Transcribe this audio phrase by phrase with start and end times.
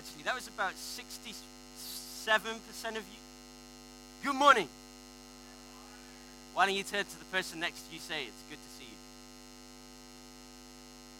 [0.00, 0.22] actually.
[0.22, 3.20] That was about 67% of you.
[4.24, 4.66] Good morning.
[6.54, 8.84] Why don't you turn to the person next to you, say, It's good to see
[8.84, 8.96] you.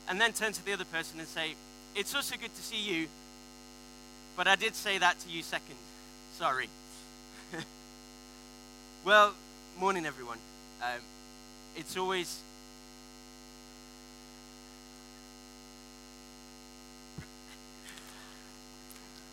[0.08, 1.56] And then turn to the other person and say,
[1.95, 3.08] It's also good to see you,
[4.35, 5.76] but I did say that to you second.
[6.38, 6.71] Sorry.
[9.04, 9.35] well,
[9.78, 10.38] morning, everyone.
[10.83, 11.03] Um,
[11.76, 12.40] it's always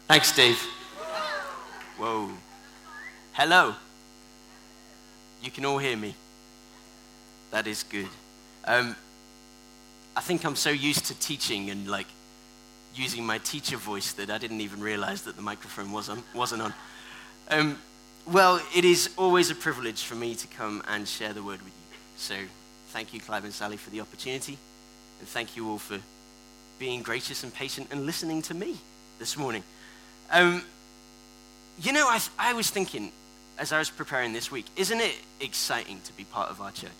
[0.08, 0.58] Thanks, Steve.
[1.98, 2.30] Whoa.
[3.34, 3.76] Hello.
[5.44, 6.16] You can all hear me.
[7.52, 8.08] That is good.
[8.64, 8.95] Um,
[10.16, 12.08] I think I'm so used to teaching and like
[12.95, 16.62] using my teacher voice that I didn't even realize that the microphone was on, wasn't
[16.62, 16.73] on.
[17.50, 17.78] Um,
[18.26, 21.73] well, it is always a privilege for me to come and share the word with
[21.73, 21.98] you.
[22.16, 22.36] So
[22.89, 24.58] thank you, Clive and Sally, for the opportunity.
[25.20, 26.00] And thank you all for
[26.80, 28.78] being gracious and patient and listening to me
[29.20, 29.64] this morning.
[30.31, 30.63] Um,
[31.80, 33.11] you know, I, I was thinking
[33.58, 36.92] as I was preparing this week, isn't it exciting to be part of our church?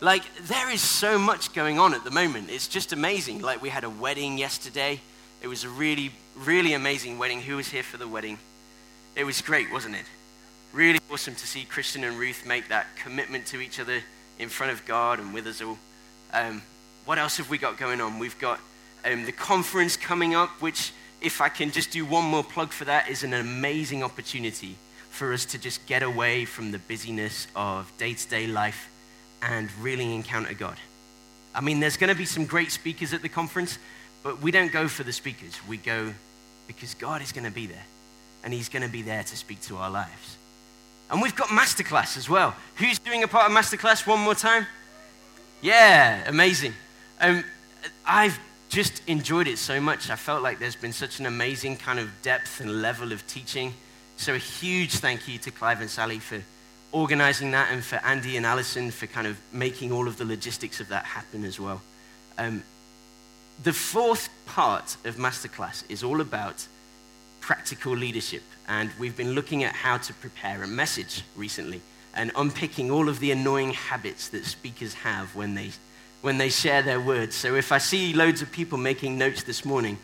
[0.00, 2.50] Like, there is so much going on at the moment.
[2.50, 3.40] It's just amazing.
[3.40, 5.00] Like, we had a wedding yesterday.
[5.40, 7.40] It was a really, really amazing wedding.
[7.40, 8.38] Who was here for the wedding?
[9.14, 10.04] It was great, wasn't it?
[10.74, 14.02] Really awesome to see Christian and Ruth make that commitment to each other
[14.38, 15.78] in front of God and with us all.
[16.34, 16.60] Um,
[17.06, 18.18] what else have we got going on?
[18.18, 18.60] We've got
[19.06, 22.84] um, the conference coming up, which if I can just do one more plug for
[22.84, 24.76] that, is an amazing opportunity
[25.10, 28.88] for us to just get away from the busyness of day to day life
[29.42, 30.76] and really encounter God.
[31.54, 33.78] I mean, there's going to be some great speakers at the conference,
[34.22, 35.58] but we don't go for the speakers.
[35.66, 36.12] We go
[36.66, 37.84] because God is going to be there,
[38.44, 40.36] and He's going to be there to speak to our lives.
[41.10, 42.54] And we've got Masterclass as well.
[42.76, 44.66] Who's doing a part of Masterclass one more time?
[45.62, 46.74] Yeah, amazing.
[47.20, 47.44] Um,
[48.04, 48.38] I've
[48.76, 50.10] just enjoyed it so much.
[50.10, 53.72] I felt like there's been such an amazing kind of depth and level of teaching.
[54.18, 56.42] So, a huge thank you to Clive and Sally for
[56.92, 60.78] organizing that and for Andy and Alison for kind of making all of the logistics
[60.78, 61.80] of that happen as well.
[62.36, 62.62] Um,
[63.62, 66.66] the fourth part of Masterclass is all about
[67.40, 68.42] practical leadership.
[68.68, 71.80] And we've been looking at how to prepare a message recently
[72.12, 75.70] and unpicking all of the annoying habits that speakers have when they
[76.22, 77.34] when they share their words.
[77.34, 79.98] So if I see loads of people making notes this morning,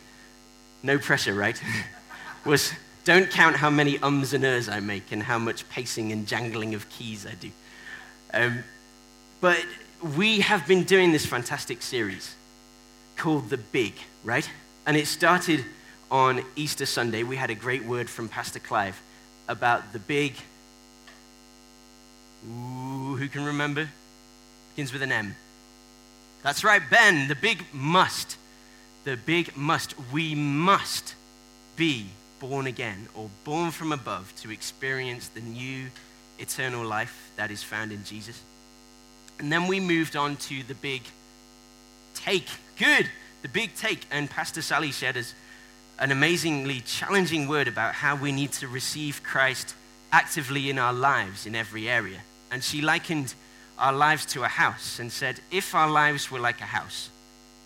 [0.81, 1.61] no pressure, right?
[2.45, 6.25] Was don't count how many ums and ers I make and how much pacing and
[6.25, 7.51] jangling of keys I do.
[8.33, 8.63] Um,
[9.41, 9.63] but
[10.15, 12.35] we have been doing this fantastic series
[13.17, 14.49] called The Big, right?
[14.85, 15.65] And it started
[16.09, 17.23] on Easter Sunday.
[17.23, 19.01] We had a great word from Pastor Clive
[19.47, 20.35] about the big.
[22.45, 23.89] Ooh, who can remember?
[24.75, 25.35] Begins with an M.
[26.43, 28.37] That's right, Ben, the big must.
[29.05, 29.95] The big must.
[30.11, 31.15] We must
[31.77, 32.07] be
[32.39, 35.85] born again or born from above to experience the new
[36.39, 38.41] eternal life that is found in Jesus.
[39.39, 41.01] And then we moved on to the big
[42.13, 42.49] take.
[42.77, 43.09] Good.
[43.41, 44.05] The big take.
[44.11, 45.33] And Pastor Sally shared us
[45.97, 49.75] an amazingly challenging word about how we need to receive Christ
[50.11, 52.19] actively in our lives in every area.
[52.51, 53.33] And she likened
[53.77, 57.09] our lives to a house and said, if our lives were like a house,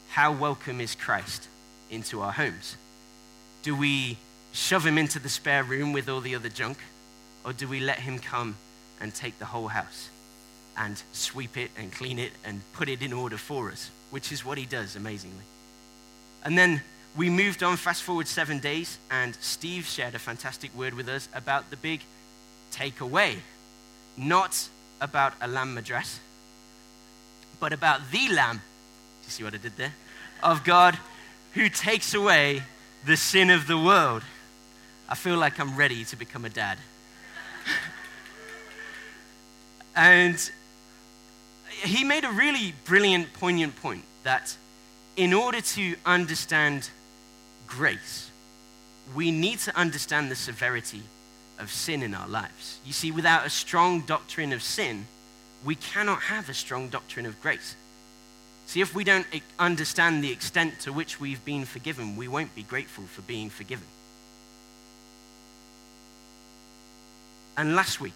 [0.09, 1.47] how welcome is Christ
[1.89, 2.77] into our homes?
[3.63, 4.17] Do we
[4.53, 6.77] shove him into the spare room with all the other junk?
[7.43, 8.55] Or do we let him come
[8.99, 10.09] and take the whole house
[10.75, 13.89] and sweep it and clean it and put it in order for us?
[14.09, 15.43] Which is what he does amazingly.
[16.43, 16.81] And then
[17.15, 21.27] we moved on, fast forward seven days, and Steve shared a fantastic word with us
[21.33, 22.01] about the big
[22.71, 23.37] takeaway.
[24.15, 24.69] Not
[25.01, 26.19] about a lamb madras,
[27.59, 28.57] but about the lamb.
[28.57, 29.93] Do you see what I did there?
[30.41, 30.97] Of God
[31.53, 32.63] who takes away
[33.05, 34.23] the sin of the world.
[35.09, 36.77] I feel like I'm ready to become a dad.
[39.95, 40.51] and
[41.69, 44.55] he made a really brilliant, poignant point that
[45.15, 46.89] in order to understand
[47.65, 48.29] grace,
[49.15, 51.01] we need to understand the severity
[51.59, 52.79] of sin in our lives.
[52.85, 55.05] You see, without a strong doctrine of sin,
[55.63, 57.75] we cannot have a strong doctrine of grace.
[58.67, 59.25] See, if we don't
[59.57, 63.87] understand the extent to which we've been forgiven, we won't be grateful for being forgiven.
[67.55, 68.13] And last week,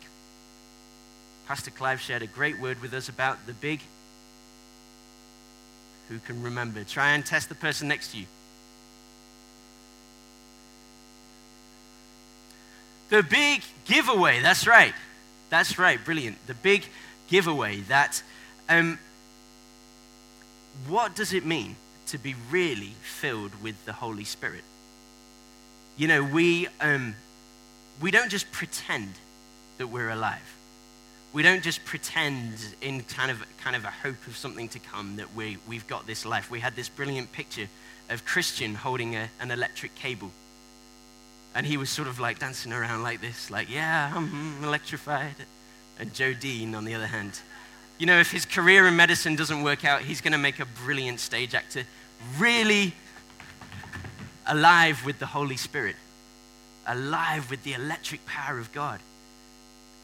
[1.47, 3.81] Pastor Clive shared a great word with us about the big.
[6.09, 6.83] Who can remember?
[6.83, 8.25] Try and test the person next to you.
[13.11, 14.41] The big giveaway.
[14.41, 14.93] That's right.
[15.49, 16.03] That's right.
[16.03, 16.47] Brilliant.
[16.47, 16.85] The big
[17.27, 17.81] giveaway.
[17.81, 18.23] That.
[18.69, 18.99] Um,
[20.87, 21.75] what does it mean
[22.07, 24.63] to be really filled with the Holy Spirit?
[25.97, 27.15] You know, we, um,
[27.99, 29.13] we don't just pretend
[29.77, 30.55] that we're alive.
[31.33, 35.17] We don't just pretend in kind of, kind of a hope of something to come
[35.17, 36.49] that we, we've got this life.
[36.49, 37.67] We had this brilliant picture
[38.09, 40.31] of Christian holding a, an electric cable.
[41.53, 45.36] And he was sort of like dancing around like this, like, yeah, I'm electrified.
[46.00, 47.39] And Joe Dean, on the other hand,
[48.00, 50.65] you know, if his career in medicine doesn't work out, he's going to make a
[50.65, 51.83] brilliant stage actor,
[52.39, 52.94] really
[54.48, 55.98] alive with the Holy Spirit,
[56.88, 59.00] alive with the electric power of God.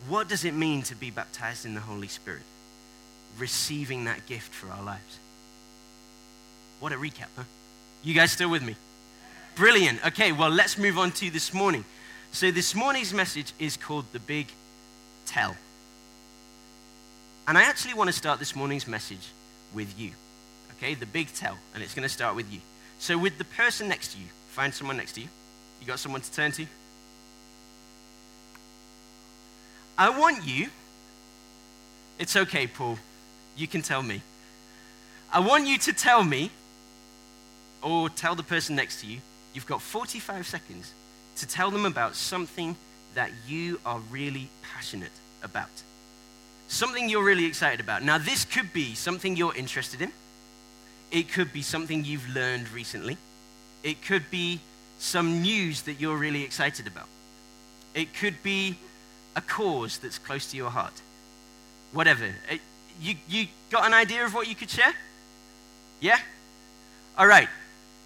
[0.08, 2.44] What does it mean to be baptized in the Holy Spirit?
[3.40, 5.20] Receiving that gift for our lives.
[6.80, 7.44] What a recap, huh?
[8.04, 8.76] You guys still with me?
[9.58, 10.06] Brilliant.
[10.06, 11.84] Okay, well, let's move on to this morning.
[12.32, 14.46] So, this morning's message is called The Big
[15.26, 15.58] Tell.
[17.48, 19.28] And I actually want to start this morning's message
[19.74, 20.12] with you.
[20.74, 21.58] Okay, the big tell.
[21.74, 22.60] And it's going to start with you.
[23.00, 25.28] So, with the person next to you, find someone next to you.
[25.82, 26.68] You got someone to turn to?
[29.98, 30.70] I want you,
[32.20, 33.00] it's okay, Paul,
[33.56, 34.22] you can tell me.
[35.34, 36.52] I want you to tell me,
[37.82, 39.20] or tell the person next to you,
[39.58, 40.94] you've got 45 seconds
[41.38, 42.76] to tell them about something
[43.16, 45.12] that you are really passionate
[45.42, 45.72] about.
[46.68, 48.04] Something you're really excited about.
[48.04, 50.12] Now, this could be something you're interested in,
[51.10, 53.18] it could be something you've learned recently,
[53.82, 54.60] it could be
[55.00, 57.08] some news that you're really excited about,
[57.96, 58.78] it could be
[59.36, 61.02] a cause that's close to your heart.
[61.94, 62.26] Whatever.
[62.52, 62.58] Uh,
[63.02, 64.94] you, you got an idea of what you could share?
[66.00, 66.20] Yeah?
[67.18, 67.50] All right.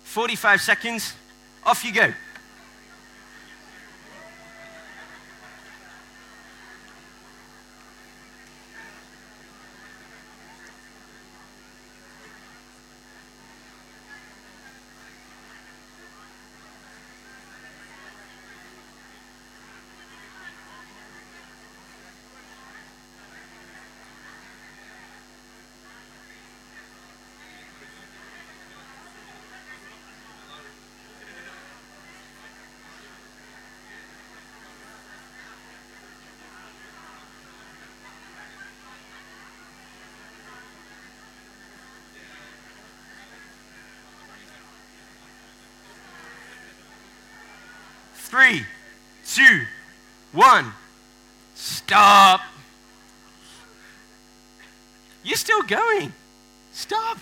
[0.04, 1.14] 45 seconds.
[1.64, 2.14] Off you go.
[48.32, 48.66] Three,
[49.42, 49.66] two,
[50.32, 50.74] one.
[51.56, 52.42] Stop.
[55.24, 56.14] You're still going.
[56.74, 57.20] Stop.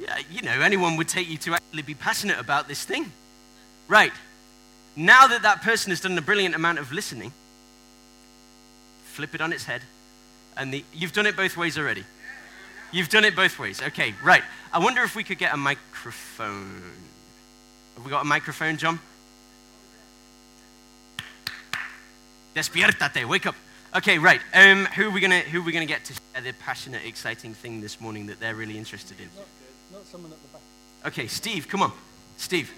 [0.00, 3.12] Yeah, you know, anyone would take you to actually be passionate about this thing.
[3.86, 4.12] Right.
[4.96, 7.32] Now that that person has done a brilliant amount of listening,
[9.04, 9.82] flip it on its head.
[10.56, 12.04] And the, you've done it both ways already.
[12.92, 13.82] You've done it both ways.
[13.82, 14.42] Okay, right.
[14.72, 16.82] I wonder if we could get a microphone.
[17.96, 19.00] Have we got a microphone, John?
[22.54, 23.56] Despiértate, wake up.
[23.96, 24.40] Okay, right.
[24.52, 27.54] Um, who are we gonna who are we gonna get to share the passionate, exciting
[27.54, 29.28] thing this morning that they're really interested in?
[29.36, 29.46] Not,
[29.92, 30.62] Not someone at the back.
[31.06, 31.92] Okay, Steve, come on,
[32.36, 32.72] Steve.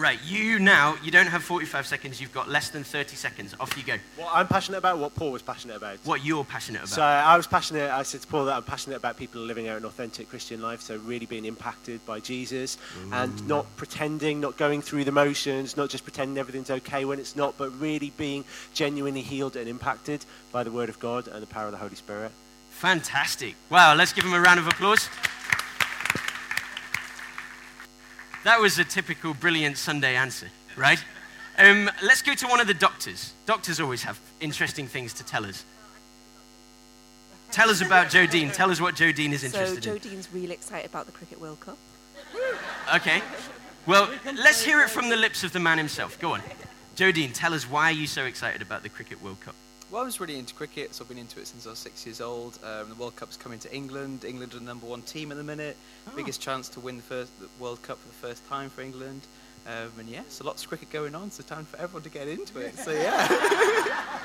[0.00, 3.54] Right, you now, you don't have 45 seconds, you've got less than 30 seconds.
[3.60, 3.96] Off you go.
[4.16, 5.98] What I'm passionate about, what Paul was passionate about.
[6.04, 6.88] What you're passionate about.
[6.88, 9.76] So I was passionate, I said to Paul that I'm passionate about people living out
[9.76, 13.12] an authentic Christian life, so really being impacted by Jesus Ooh.
[13.12, 13.46] and mm.
[13.46, 17.58] not pretending, not going through the motions, not just pretending everything's okay when it's not,
[17.58, 21.66] but really being genuinely healed and impacted by the Word of God and the power
[21.66, 22.32] of the Holy Spirit.
[22.70, 23.54] Fantastic.
[23.68, 25.10] Wow, let's give him a round of applause.
[28.44, 31.02] That was a typical brilliant Sunday answer, right?
[31.58, 33.34] Um, let's go to one of the doctors.
[33.44, 35.64] Doctors always have interesting things to tell us.
[37.50, 38.50] Tell us about Dean.
[38.50, 39.98] Tell us what Dean is interested so, in.
[39.98, 41.76] Joe Dean's really excited about the Cricket World Cup.
[42.94, 43.22] Okay.
[43.86, 46.18] Well, let's hear it from the lips of the man himself.
[46.20, 46.42] Go on.
[46.94, 49.54] Dean, tell us why are you so excited about the Cricket World Cup?
[49.90, 52.06] Well, I was really into cricket, so I've been into it since I was six
[52.06, 52.56] years old.
[52.62, 54.24] Um, the World Cup's coming to England.
[54.24, 55.76] England are the number one team at the minute.
[56.06, 56.12] Oh.
[56.14, 59.22] Biggest chance to win the first the World Cup for the first time for England.
[59.66, 62.28] Um, and yeah, so lots of cricket going on, so time for everyone to get
[62.28, 62.78] into it.
[62.78, 64.20] So yeah.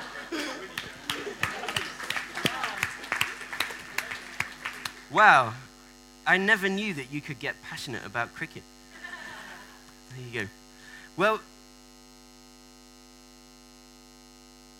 [5.12, 5.52] wow,
[6.28, 8.62] I never knew that you could get passionate about cricket.
[10.10, 10.46] There you go.
[11.16, 11.40] Well,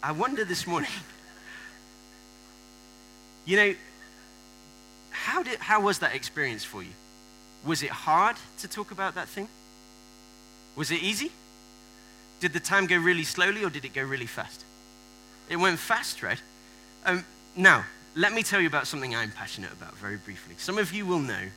[0.06, 0.88] I wonder this morning,
[3.44, 3.74] you know,
[5.10, 6.92] how, did, how was that experience for you?
[7.64, 9.48] Was it hard to talk about that thing?
[10.76, 11.32] Was it easy?
[12.38, 14.64] Did the time go really slowly or did it go really fast?
[15.50, 16.40] It went fast, right?
[17.04, 17.24] Um,
[17.56, 17.84] now,
[18.14, 20.54] let me tell you about something I'm passionate about very briefly.
[20.56, 21.48] Some of you will know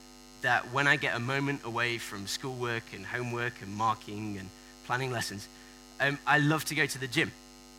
[0.42, 4.50] that when I get a moment away from schoolwork and homework and marking and
[4.88, 5.48] planning lessons,
[6.00, 7.32] um, I love to go to the gym.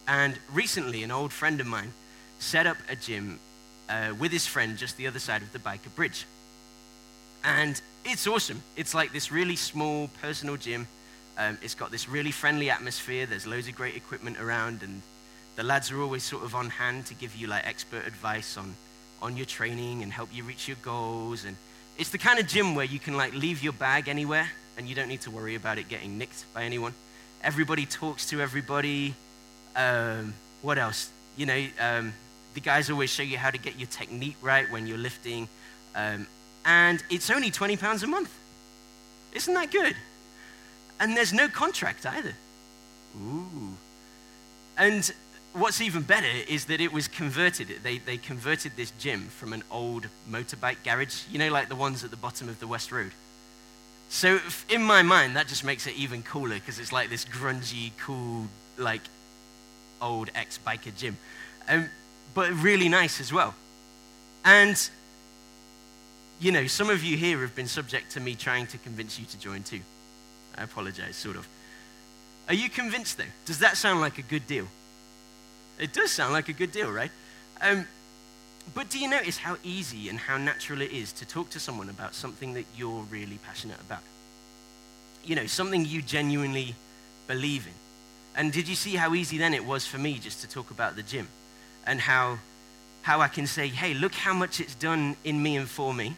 [0.07, 1.92] And recently, an old friend of mine
[2.38, 3.38] set up a gym
[3.88, 6.26] uh, with his friend just the other side of the Byker Bridge.
[7.45, 8.62] And it's awesome.
[8.76, 10.87] It's like this really small personal gym.
[11.38, 13.26] Um, it's got this really friendly atmosphere.
[13.26, 15.02] There's loads of great equipment around, and
[15.57, 18.75] the lads are always sort of on hand to give you like expert advice on,
[19.23, 21.45] on your training and help you reach your goals.
[21.45, 21.57] And
[21.99, 24.95] it's the kind of gym where you can like leave your bag anywhere and you
[24.95, 26.95] don't need to worry about it getting nicked by anyone.
[27.42, 29.14] Everybody talks to everybody.
[29.77, 31.11] Um, what else?
[31.37, 32.12] You know, um,
[32.55, 35.49] the guys always show you how to get your technique right when you're lifting.
[35.95, 36.27] Um,
[36.65, 38.31] and it's only £20 a month.
[39.33, 39.97] Isn't that good?
[40.99, 42.35] And there's no contract either.
[43.17, 43.77] Ooh.
[44.77, 45.11] And
[45.53, 47.69] what's even better is that it was converted.
[47.83, 52.05] They, they converted this gym from an old motorbike garage, you know, like the ones
[52.05, 53.12] at the bottom of the West Road.
[54.09, 57.93] So, in my mind, that just makes it even cooler because it's like this grungy,
[57.99, 59.03] cool, like
[60.00, 61.16] old ex biker gym.
[61.69, 61.88] Um,
[62.35, 63.54] but really nice as well.
[64.45, 64.90] And,
[66.40, 69.26] you know, some of you here have been subject to me trying to convince you
[69.26, 69.80] to join too.
[70.57, 71.47] I apologize, sort of.
[72.49, 73.25] Are you convinced though?
[73.45, 74.66] Does that sound like a good deal?
[75.78, 77.11] It does sound like a good deal, right?
[77.61, 77.87] Um,
[78.75, 81.88] but do you notice how easy and how natural it is to talk to someone
[81.88, 84.02] about something that you're really passionate about?
[85.25, 86.75] You know, something you genuinely
[87.26, 87.80] believe in.
[88.37, 90.97] And did you see how easy then it was for me just to talk about
[90.97, 91.29] the gym?
[91.87, 92.39] And how,
[93.03, 96.17] how I can say, hey, look how much it's done in me and for me.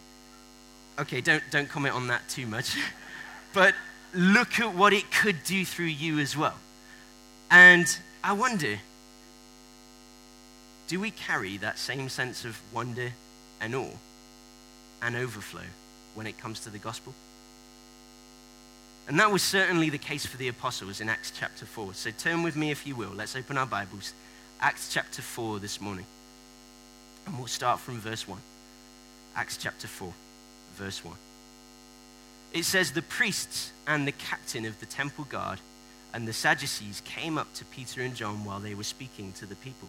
[0.99, 2.76] Okay, don't, don't comment on that too much.
[3.54, 3.75] but
[4.14, 6.57] look at what it could do through you as well.
[7.50, 7.87] And
[8.23, 8.78] I wonder,
[10.88, 13.12] do we carry that same sense of wonder
[13.61, 13.97] and awe
[15.00, 15.62] and overflow
[16.14, 17.14] when it comes to the gospel?
[19.09, 21.94] And that was certainly the case for the apostles in Acts chapter 4.
[21.94, 23.11] So turn with me, if you will.
[23.11, 24.12] Let's open our Bibles.
[24.61, 26.06] Acts chapter 4 this morning.
[27.26, 28.38] And we'll start from verse 1.
[29.35, 30.12] Acts chapter 4,
[30.76, 31.14] verse 1.
[32.52, 35.59] It says, The priests and the captain of the temple guard
[36.12, 39.56] and the Sadducees came up to Peter and John while they were speaking to the
[39.56, 39.88] people.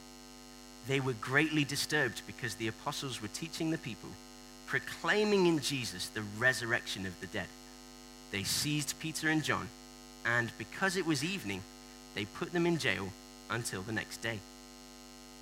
[0.88, 4.10] They were greatly disturbed because the apostles were teaching the people,
[4.66, 7.48] proclaiming in Jesus the resurrection of the dead.
[8.34, 9.70] They seized Peter and John,
[10.26, 11.62] and because it was evening,
[12.16, 13.10] they put them in jail
[13.52, 14.40] until the next day.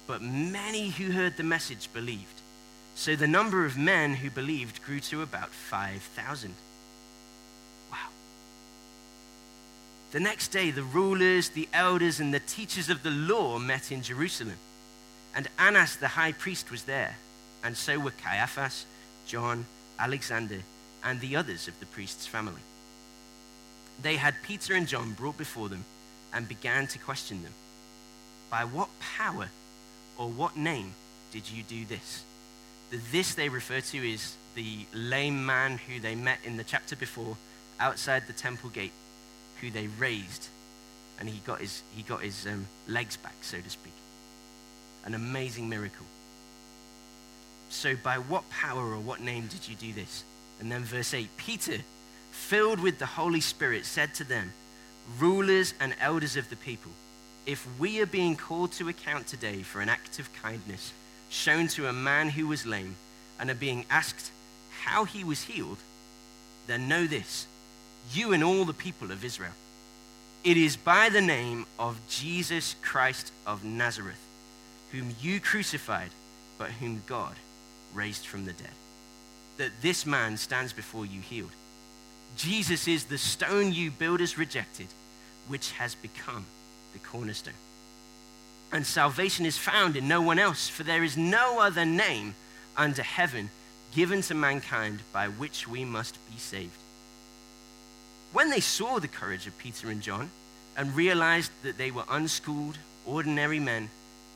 [0.07, 2.41] But many who heard the message believed.
[2.95, 6.53] So the number of men who believed grew to about 5,000.
[7.89, 7.97] Wow.
[10.11, 14.01] The next day, the rulers, the elders, and the teachers of the law met in
[14.01, 14.57] Jerusalem.
[15.33, 17.15] And Annas the high priest was there,
[17.63, 18.85] and so were Caiaphas,
[19.25, 19.65] John,
[19.97, 20.61] Alexander,
[21.05, 22.61] and the others of the priest's family.
[24.01, 25.85] They had Peter and John brought before them
[26.33, 27.53] and began to question them.
[28.49, 29.49] By what power
[30.17, 30.93] or what name
[31.31, 32.23] did you do this?
[32.89, 36.95] The this they refer to is the lame man who they met in the chapter
[36.95, 37.37] before
[37.79, 38.91] outside the temple gate,
[39.61, 40.47] who they raised,
[41.19, 43.93] and he got his, he got his um, legs back, so to speak.
[45.05, 46.05] An amazing miracle.
[47.69, 50.23] So, by what power or what name did you do this?
[50.59, 51.77] And then, verse 8 Peter,
[52.31, 54.51] filled with the Holy Spirit, said to them,
[55.19, 56.91] Rulers and elders of the people,
[57.45, 60.93] if we are being called to account today for an act of kindness
[61.29, 62.95] shown to a man who was lame
[63.39, 64.31] and are being asked
[64.81, 65.77] how he was healed,
[66.67, 67.47] then know this,
[68.13, 69.53] you and all the people of Israel.
[70.43, 74.19] It is by the name of Jesus Christ of Nazareth,
[74.91, 76.09] whom you crucified,
[76.57, 77.35] but whom God
[77.93, 78.71] raised from the dead,
[79.57, 81.51] that this man stands before you healed.
[82.37, 84.87] Jesus is the stone you builders rejected,
[85.47, 86.45] which has become
[86.93, 87.53] the cornerstone.
[88.71, 92.35] And salvation is found in no one else, for there is no other name
[92.77, 93.49] under heaven
[93.93, 96.77] given to mankind by which we must be saved.
[98.31, 100.29] When they saw the courage of Peter and John
[100.77, 103.89] and realized that they were unschooled, ordinary men,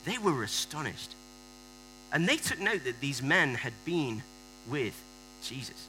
[0.04, 1.16] they were astonished.
[2.12, 4.22] And they took note that these men had been
[4.68, 5.02] with
[5.42, 5.88] Jesus.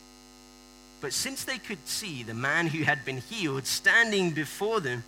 [1.00, 5.04] But since they could see the man who had been healed standing before them,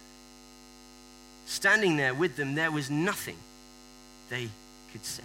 [1.46, 3.36] standing there with them, there was nothing
[4.28, 4.48] they
[4.92, 5.24] could say.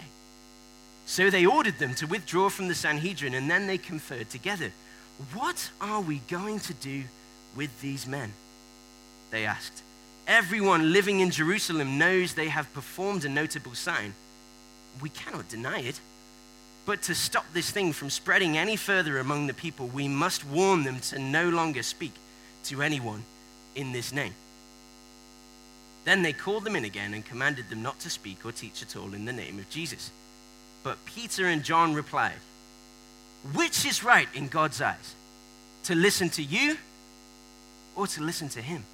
[1.06, 4.72] So they ordered them to withdraw from the Sanhedrin, and then they conferred together.
[5.34, 7.04] What are we going to do
[7.54, 8.32] with these men?
[9.30, 9.82] They asked.
[10.26, 14.14] Everyone living in Jerusalem knows they have performed a notable sign.
[15.02, 16.00] We cannot deny it.
[16.86, 20.84] But to stop this thing from spreading any further among the people, we must warn
[20.84, 22.12] them to no longer speak
[22.64, 23.24] to anyone
[23.74, 24.34] in this name.
[26.04, 28.96] Then they called them in again and commanded them not to speak or teach at
[28.96, 30.10] all in the name of Jesus.
[30.82, 32.38] But Peter and John replied,
[33.54, 35.14] Which is right in God's eyes?
[35.84, 36.76] To listen to you
[37.96, 38.84] or to listen to him?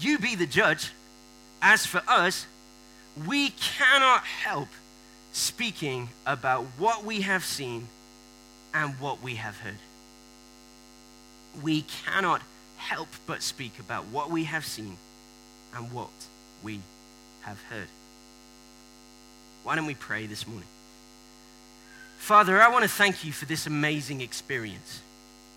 [0.00, 0.90] You be the judge.
[1.62, 2.46] As for us,
[3.26, 4.68] we cannot help
[5.32, 7.88] speaking about what we have seen
[8.74, 9.78] and what we have heard.
[11.62, 12.42] We cannot
[12.76, 14.96] help but speak about what we have seen
[15.74, 16.10] and what
[16.62, 16.80] we
[17.42, 17.88] have heard.
[19.62, 20.68] Why don't we pray this morning?
[22.18, 25.00] Father, I want to thank you for this amazing experience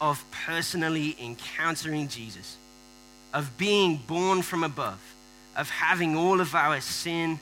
[0.01, 2.57] of personally encountering Jesus,
[3.33, 4.99] of being born from above,
[5.55, 7.39] of having all of our sin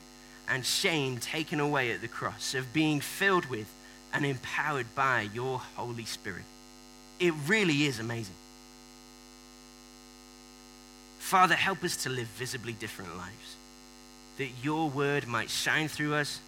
[0.51, 3.74] and shame taken away at the cross, of being filled with
[4.13, 6.43] and empowered by your Holy Spirit.
[7.20, 8.36] It really is amazing.
[11.20, 13.55] Father, help us to live visibly different lives,
[14.38, 16.41] that your word might shine through us,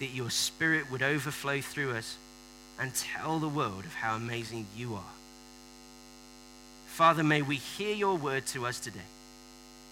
[0.00, 2.16] that your spirit would overflow through us,
[2.80, 5.14] and tell the world of how amazing you are.
[6.88, 8.98] Father, may we hear your word to us today.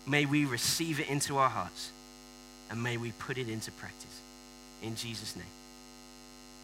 [0.04, 1.92] May we receive it into our hearts,
[2.70, 4.20] and may we put it into practice.
[4.82, 5.44] In Jesus' name.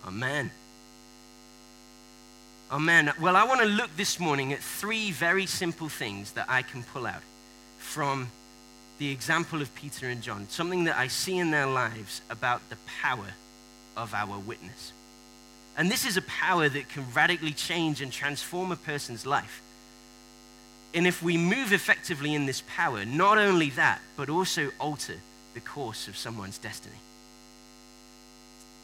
[0.07, 0.51] Amen.
[2.71, 3.13] Amen.
[3.21, 6.83] Well, I want to look this morning at three very simple things that I can
[6.83, 7.23] pull out
[7.79, 8.29] from
[8.99, 12.77] the example of Peter and John, something that I see in their lives about the
[13.01, 13.35] power
[13.97, 14.93] of our witness.
[15.77, 19.63] And this is a power that can radically change and transform a person's life.
[20.95, 25.17] And if we move effectively in this power, not only that, but also alter
[25.55, 26.97] the course of someone's destiny.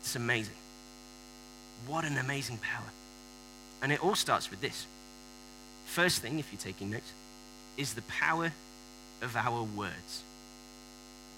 [0.03, 0.55] It's amazing.
[1.87, 2.87] What an amazing power.
[3.83, 4.87] And it all starts with this.
[5.87, 7.13] First thing, if you're taking notes,
[7.77, 8.53] is the power
[9.23, 10.23] of our words.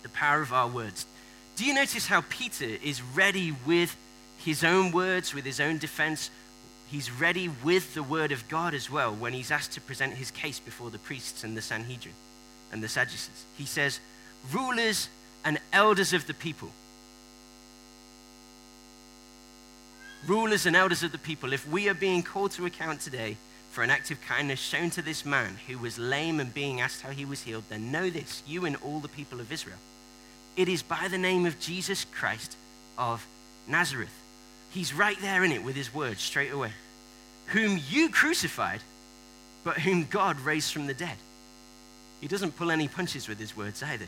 [0.03, 1.07] The power of our words.
[1.57, 3.97] Do you notice how Peter is ready with
[4.39, 6.31] his own words, with his own defense?
[6.91, 10.31] He's ready with the word of God as well when he's asked to present his
[10.31, 12.15] case before the priests and the Sanhedrin
[12.73, 13.45] and the Sadducees.
[13.57, 14.01] He says,
[14.51, 15.09] Rulers
[15.45, 16.71] and elders of the people.
[20.27, 23.37] Rulers and elders of the people, if we are being called to account today,
[23.71, 27.03] for an act of kindness shown to this man who was lame and being asked
[27.03, 29.79] how he was healed, then know this, you and all the people of Israel.
[30.57, 32.57] It is by the name of Jesus Christ
[32.99, 33.25] of
[33.69, 34.13] Nazareth.
[34.71, 36.73] He's right there in it with his words straight away.
[37.47, 38.81] Whom you crucified,
[39.65, 41.17] but whom God raised from the dead.
[42.21, 44.07] He doesn't pull any punches with his words either.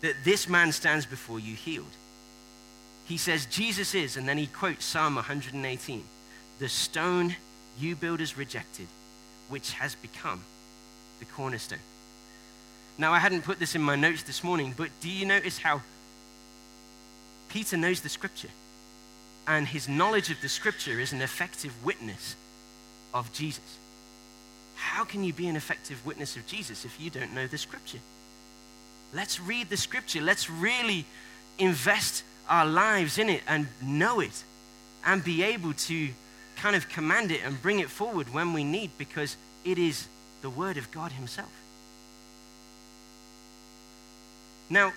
[0.00, 1.86] That this man stands before you healed.
[3.06, 6.04] He says, Jesus is, and then he quotes Psalm 118
[6.58, 7.36] the stone
[7.78, 8.88] you builders rejected,
[9.48, 10.42] which has become
[11.20, 11.78] the cornerstone.
[12.98, 15.82] Now, I hadn't put this in my notes this morning, but do you notice how
[17.48, 18.48] Peter knows the scripture?
[19.46, 22.34] And his knowledge of the scripture is an effective witness
[23.14, 23.78] of Jesus.
[24.74, 27.98] How can you be an effective witness of Jesus if you don't know the scripture?
[29.12, 30.20] Let's read the scripture.
[30.20, 31.04] Let's really
[31.58, 34.44] invest our lives in it and know it
[35.04, 36.08] and be able to
[36.56, 40.08] kind of command it and bring it forward when we need because it is
[40.42, 41.50] the Word of God Himself.
[44.70, 44.92] Now,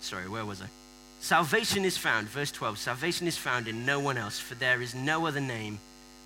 [0.00, 0.66] sorry, where was I?
[1.20, 4.94] Salvation is found, verse 12 salvation is found in no one else, for there is
[4.94, 5.78] no other name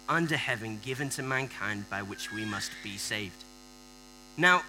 [0.08, 3.42] under heaven given to mankind by which we must be saved.
[4.36, 4.62] Now,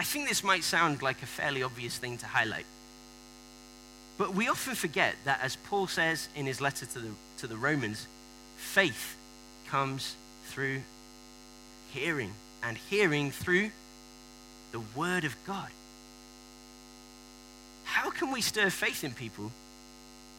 [0.00, 2.64] I think this might sound like a fairly obvious thing to highlight.
[4.16, 7.10] But we often forget that, as Paul says in his letter to the,
[7.40, 8.06] to the Romans,
[8.56, 9.14] faith
[9.68, 10.80] comes through
[11.92, 12.32] hearing,
[12.62, 13.72] and hearing through
[14.72, 15.68] the Word of God.
[17.84, 19.52] How can we stir faith in people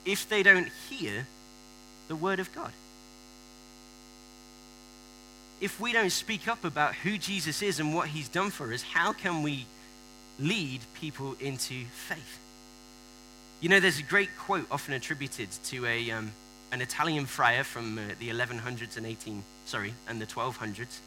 [0.05, 1.27] if they don't hear
[2.07, 2.71] the Word of God?
[5.61, 8.81] If we don't speak up about who Jesus is and what He's done for us,
[8.81, 9.67] how can we
[10.39, 12.39] lead people into faith?
[13.61, 16.31] You know, there's a great quote often attributed to a, um,
[16.71, 20.97] an Italian friar from uh, the 1100s and 18, sorry, and the 1200s.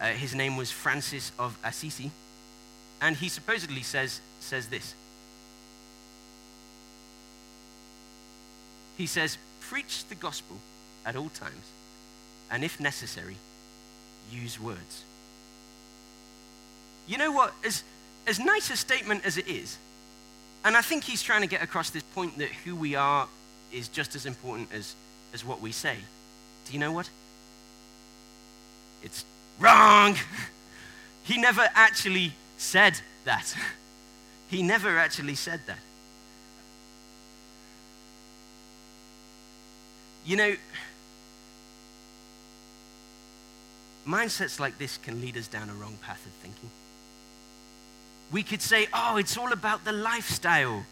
[0.00, 2.10] Uh, his name was Francis of Assisi,
[3.02, 4.94] and he supposedly says, says this.
[8.96, 10.56] He says, Preach the gospel
[11.04, 11.66] at all times,
[12.50, 13.36] and if necessary,
[14.30, 15.04] use words.
[17.06, 17.52] You know what?
[17.64, 17.82] As,
[18.26, 19.78] as nice a statement as it is,
[20.64, 23.28] and I think he's trying to get across this point that who we are
[23.72, 24.94] is just as important as,
[25.32, 25.96] as what we say.
[26.66, 27.08] Do you know what?
[29.02, 29.24] It's
[29.60, 30.16] wrong.
[31.22, 33.54] he never actually said that.
[34.48, 35.80] He never actually said that.
[40.24, 40.56] You know,
[44.06, 46.70] mindsets like this can lead us down a wrong path of thinking.
[48.30, 50.84] We could say, oh, it's all about the lifestyle.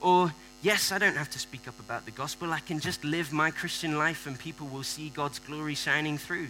[0.00, 2.52] Or, yes, I don't have to speak up about the gospel.
[2.52, 6.48] I can just live my Christian life and people will see God's glory shining through.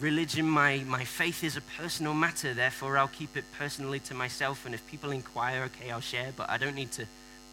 [0.00, 4.64] Religion, my, my faith is a personal matter, therefore I'll keep it personally to myself.
[4.64, 7.04] And if people inquire, okay, I'll share, but I don't need to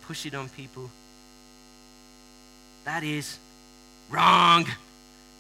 [0.03, 0.89] push it on people.
[2.85, 3.37] That is
[4.09, 4.65] wrong.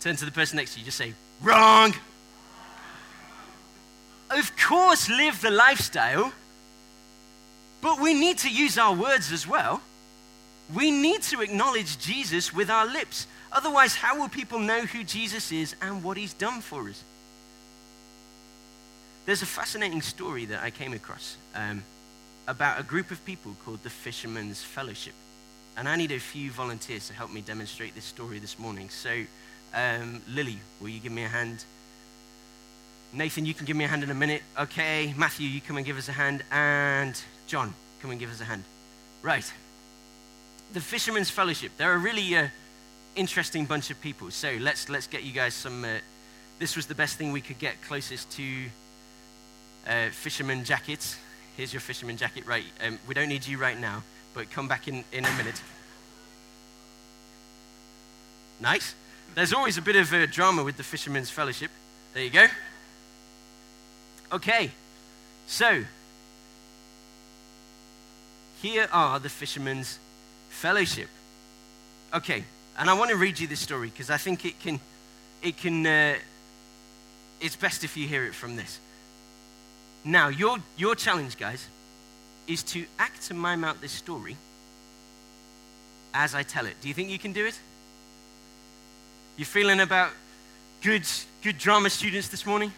[0.01, 1.93] Turn to the person next to you, just say, wrong.
[4.29, 6.33] Of course, live the lifestyle,
[7.81, 9.81] but we need to use our words as well.
[10.73, 13.27] We need to acknowledge Jesus with our lips.
[13.51, 17.01] Otherwise, how will people know who Jesus is and what he's done for us?
[19.25, 21.83] There's a fascinating story that I came across um,
[22.47, 25.13] about a group of people called the Fishermen's Fellowship.
[25.77, 28.89] And I need a few volunteers to help me demonstrate this story this morning.
[28.89, 29.23] So,
[29.73, 31.63] um, Lily, will you give me a hand?
[33.13, 34.43] Nathan, you can give me a hand in a minute.
[34.59, 35.13] Okay.
[35.17, 36.43] Matthew, you come and give us a hand.
[36.51, 38.63] And John, come and give us a hand.
[39.21, 39.51] Right.
[40.73, 41.71] The Fishermen's Fellowship.
[41.77, 42.47] They're a really uh,
[43.15, 44.31] interesting bunch of people.
[44.31, 45.85] So let's, let's get you guys some.
[45.85, 45.99] Uh,
[46.59, 48.65] this was the best thing we could get closest to
[49.87, 51.17] uh, fisherman jackets.
[51.55, 52.45] Here's your fisherman jacket.
[52.45, 52.65] Right.
[52.85, 54.03] Um, we don't need you right now,
[54.33, 55.61] but come back in, in a minute.
[58.59, 58.95] Nice.
[59.35, 61.71] There's always a bit of a drama with the Fishermen's Fellowship.
[62.13, 62.47] There you go.
[64.31, 64.71] Okay,
[65.45, 65.83] so
[68.61, 69.99] here are the Fishermen's
[70.49, 71.07] Fellowship.
[72.13, 72.43] Okay,
[72.77, 74.79] and I want to read you this story because I think it can,
[75.41, 76.15] it can, uh,
[77.39, 78.79] it's best if you hear it from this.
[80.03, 81.67] Now, your, your challenge, guys,
[82.47, 84.37] is to act to mime out this story
[86.13, 86.75] as I tell it.
[86.81, 87.59] Do you think you can do it?
[89.37, 90.09] You feeling about
[90.81, 91.03] good,
[91.43, 92.73] good drama students this morning?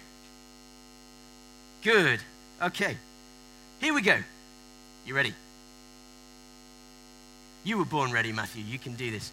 [1.81, 2.19] Good.
[2.61, 2.97] Okay.
[3.79, 4.17] Here we go.
[5.05, 5.33] You ready?
[7.63, 8.61] You were born ready, Matthew.
[8.65, 9.31] You can do this.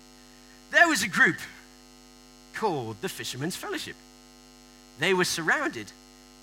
[0.71, 1.39] There was a group
[2.55, 3.97] called the Fishermen's Fellowship.
[5.01, 5.91] They were surrounded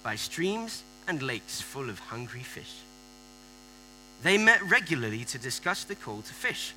[0.04, 2.74] by streams and lakes full of hungry fish.
[4.22, 6.74] They met regularly to discuss the call to fish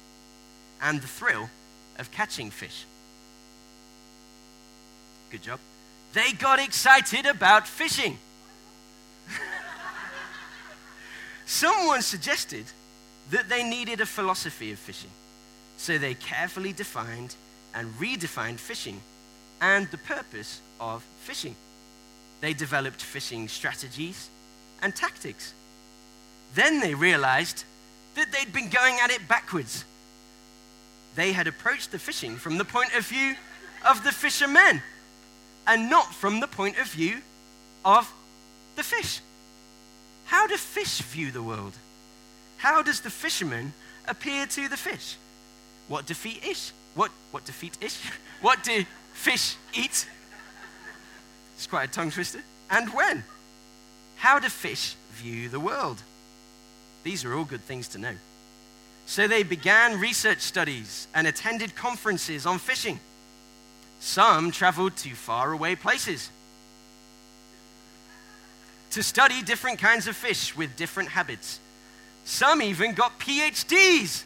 [0.80, 1.50] and the thrill
[1.98, 2.84] of catching fish.
[5.30, 5.58] Good job.
[6.12, 8.18] They got excited about fishing.
[11.46, 12.64] Someone suggested
[13.30, 15.10] that they needed a philosophy of fishing.
[15.76, 17.34] So they carefully defined
[17.74, 19.00] and redefined fishing
[19.60, 21.54] and the purpose of fishing.
[22.40, 24.30] They developed fishing strategies
[24.82, 25.52] and tactics.
[26.54, 27.64] Then they realized
[28.14, 29.84] that they'd been going at it backwards.
[31.14, 33.34] They had approached the fishing from the point of view
[33.86, 34.82] of the fishermen
[35.66, 37.20] and not from the point of view
[37.84, 38.12] of
[38.76, 39.20] the fish.
[40.26, 41.72] How do fish view the world?
[42.58, 43.72] How does the fisherman
[44.06, 45.16] appear to the fish?
[45.88, 46.72] What defeat ish?
[46.94, 47.98] What what defeat ish?
[48.42, 50.06] What do fish eat?
[51.54, 52.40] It's quite a tongue twister.
[52.68, 53.24] And when?
[54.16, 56.02] How do fish view the world?
[57.02, 58.14] These are all good things to know.
[59.06, 63.00] So they began research studies and attended conferences on fishing.
[64.00, 66.30] Some traveled to faraway places
[68.90, 71.60] to study different kinds of fish with different habits.
[72.24, 74.24] Some even got PhDs.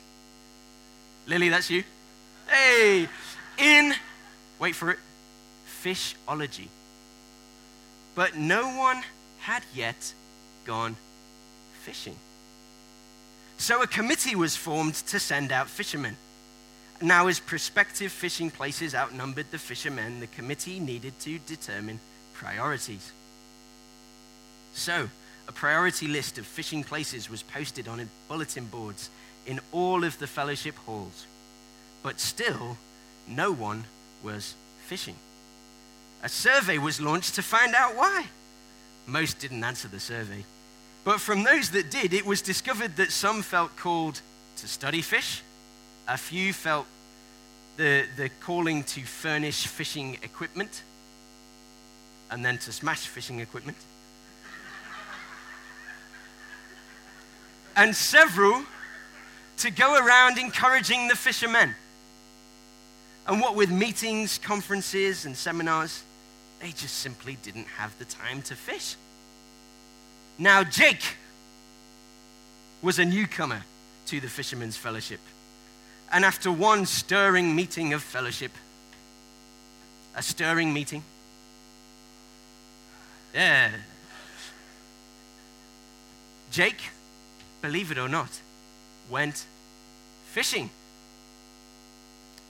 [1.26, 1.82] Lily, that's you.
[2.48, 3.08] Hey,
[3.58, 3.94] in,
[4.58, 4.98] wait for it,
[5.82, 6.68] fishology.
[8.14, 9.02] But no one
[9.40, 10.14] had yet
[10.64, 10.96] gone
[11.82, 12.16] fishing.
[13.58, 16.16] So a committee was formed to send out fishermen.
[17.02, 21.98] Now, as prospective fishing places outnumbered the fishermen, the committee needed to determine
[22.34, 23.12] priorities.
[24.74, 25.08] So,
[25.48, 29.08] a priority list of fishing places was posted on bulletin boards
[29.46, 31.26] in all of the fellowship halls.
[32.02, 32.76] But still,
[33.26, 33.84] no one
[34.22, 34.54] was
[34.86, 35.16] fishing.
[36.22, 38.26] A survey was launched to find out why.
[39.06, 40.44] Most didn't answer the survey.
[41.04, 44.20] But from those that did, it was discovered that some felt called
[44.58, 45.42] to study fish,
[46.08, 46.86] a few felt
[47.76, 50.82] the, the calling to furnish fishing equipment
[52.30, 53.78] and then to smash fishing equipment.
[57.76, 58.62] and several
[59.56, 61.74] to go around encouraging the fishermen.
[63.26, 66.02] And what with meetings, conferences, and seminars,
[66.60, 68.96] they just simply didn't have the time to fish.
[70.38, 71.16] Now, Jake
[72.82, 73.62] was a newcomer
[74.06, 75.20] to the Fishermen's Fellowship.
[76.12, 78.50] And after one stirring meeting of fellowship,
[80.16, 81.04] a stirring meeting,
[83.32, 83.70] yeah,
[86.50, 86.80] Jake,
[87.62, 88.40] believe it or not,
[89.08, 89.46] went
[90.32, 90.70] fishing.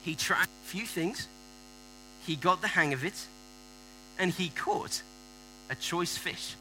[0.03, 1.29] He tried a few things,
[2.25, 3.27] he got the hang of it,
[4.19, 5.03] and he caught
[5.69, 6.55] a choice fish.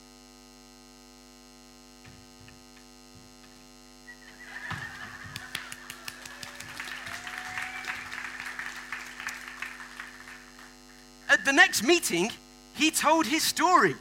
[11.50, 12.32] The next meeting,
[12.76, 13.96] he told his story.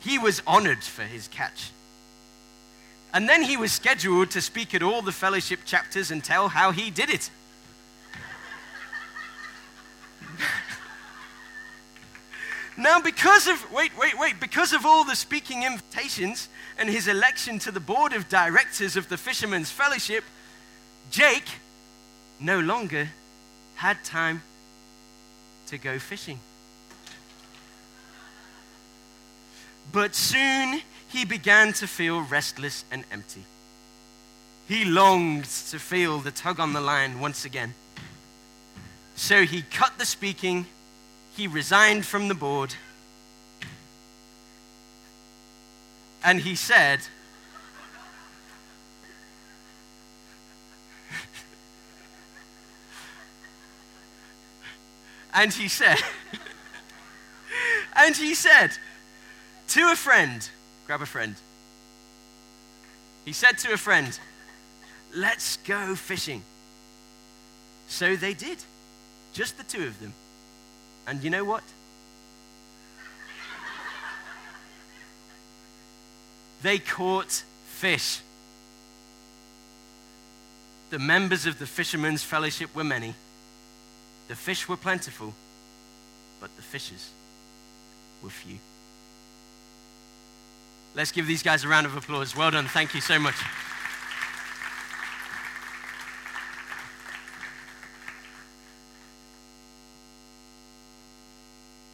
[0.00, 1.70] He was honored for his catch.
[3.12, 6.70] And then he was scheduled to speak at all the fellowship chapters and tell how
[6.70, 7.30] he did it.
[12.78, 17.58] now, because of, wait, wait, wait, because of all the speaking invitations and his election
[17.58, 20.24] to the board of directors of the Fishermen's Fellowship,
[21.10, 21.50] Jake
[22.40, 23.10] no longer
[23.74, 24.40] had time
[25.66, 26.38] to go fishing.
[29.92, 33.44] But soon he began to feel restless and empty.
[34.68, 37.74] He longed to feel the tug on the line once again.
[39.14, 40.66] So he cut the speaking,
[41.36, 42.74] he resigned from the board,
[46.22, 47.00] and he said,
[55.36, 55.98] and he said,
[57.94, 58.70] and he said
[59.68, 60.48] to a friend,
[60.86, 61.36] Grab a friend.
[63.24, 64.18] He said to a friend,
[65.14, 66.42] Let's go fishing.
[67.88, 68.58] So they did,
[69.34, 70.14] just the two of them.
[71.06, 71.62] And you know what?
[76.62, 78.20] they caught fish.
[80.90, 83.14] The members of the Fishermen's Fellowship were many.
[84.28, 85.34] The fish were plentiful,
[86.40, 87.10] but the fishes
[88.22, 88.58] were few.
[90.94, 92.34] Let's give these guys a round of applause.
[92.34, 92.66] Well done.
[92.66, 93.36] Thank you so much.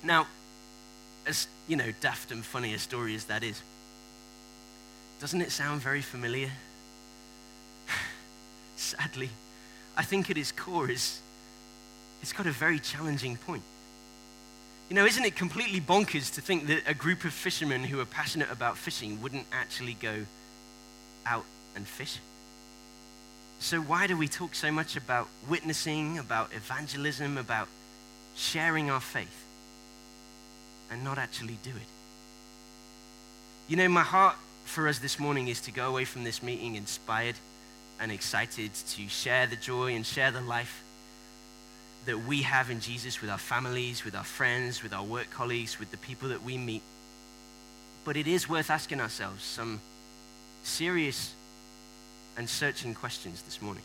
[0.05, 0.27] Now,
[1.27, 3.61] as you know, daft and funny a story as that is,
[5.21, 6.51] doesn't it sound very familiar?
[8.77, 9.31] Sadly,
[9.97, 11.21] I think at its core is
[12.23, 13.63] it's got a very challenging point.
[14.89, 18.05] You know, isn't it completely bonkers to think that a group of fishermen who are
[18.07, 20.25] passionate about fishing wouldn't actually go
[21.27, 22.19] out and fish?
[23.59, 27.69] So, why do we talk so much about witnessing, about evangelism, about
[28.35, 29.45] sharing our faith,
[30.91, 31.89] and not actually do it?
[33.69, 36.75] You know, my heart for us this morning is to go away from this meeting
[36.75, 37.37] inspired
[38.01, 40.83] and excited to share the joy and share the life
[42.07, 45.79] that we have in Jesus with our families, with our friends, with our work colleagues,
[45.79, 46.83] with the people that we meet.
[48.05, 49.81] But it is worth asking ourselves some
[50.65, 51.33] serious
[52.37, 53.85] and searching questions this morning.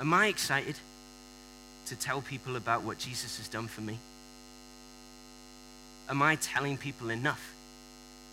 [0.00, 0.76] Am I excited
[1.86, 3.98] to tell people about what Jesus has done for me?
[6.08, 7.52] Am I telling people enough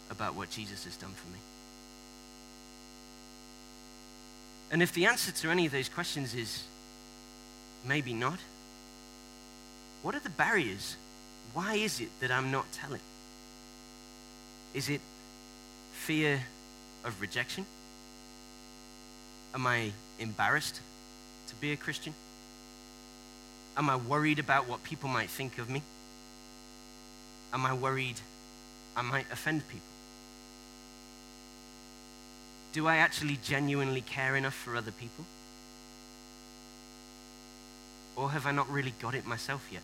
[0.10, 1.40] about what Jesus has done for me?
[4.72, 6.64] And if the answer to any of those questions is
[7.86, 8.40] maybe not.
[10.02, 10.98] What are the barriers?
[11.54, 13.02] Why is it that I'm not telling?
[14.74, 15.02] Is it
[15.94, 16.42] fear
[17.04, 17.66] of rejection?
[19.54, 20.82] Am I embarrassed
[21.48, 22.14] to be a Christian?
[23.78, 25.82] Am I worried about what people might think of me?
[27.54, 28.20] Am I worried
[28.96, 29.88] I might offend people?
[32.74, 35.26] Do I actually genuinely care enough for other people?
[38.16, 39.82] Or have I not really got it myself yet?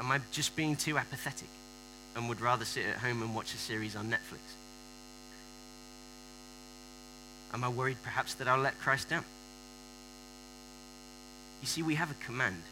[0.00, 1.48] Am I just being too apathetic
[2.16, 4.40] and would rather sit at home and watch a series on Netflix?
[7.52, 9.24] Am I worried perhaps that I'll let Christ down?
[11.60, 12.62] You see, we have a command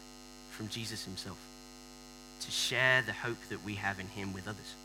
[0.51, 1.37] from Jesus himself
[2.41, 4.75] to share the hope that we have in him with others.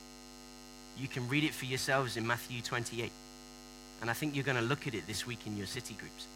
[0.96, 3.10] You can read it for yourselves in Matthew 28.
[4.00, 6.26] And I think you're going to look at it this week in your city groups.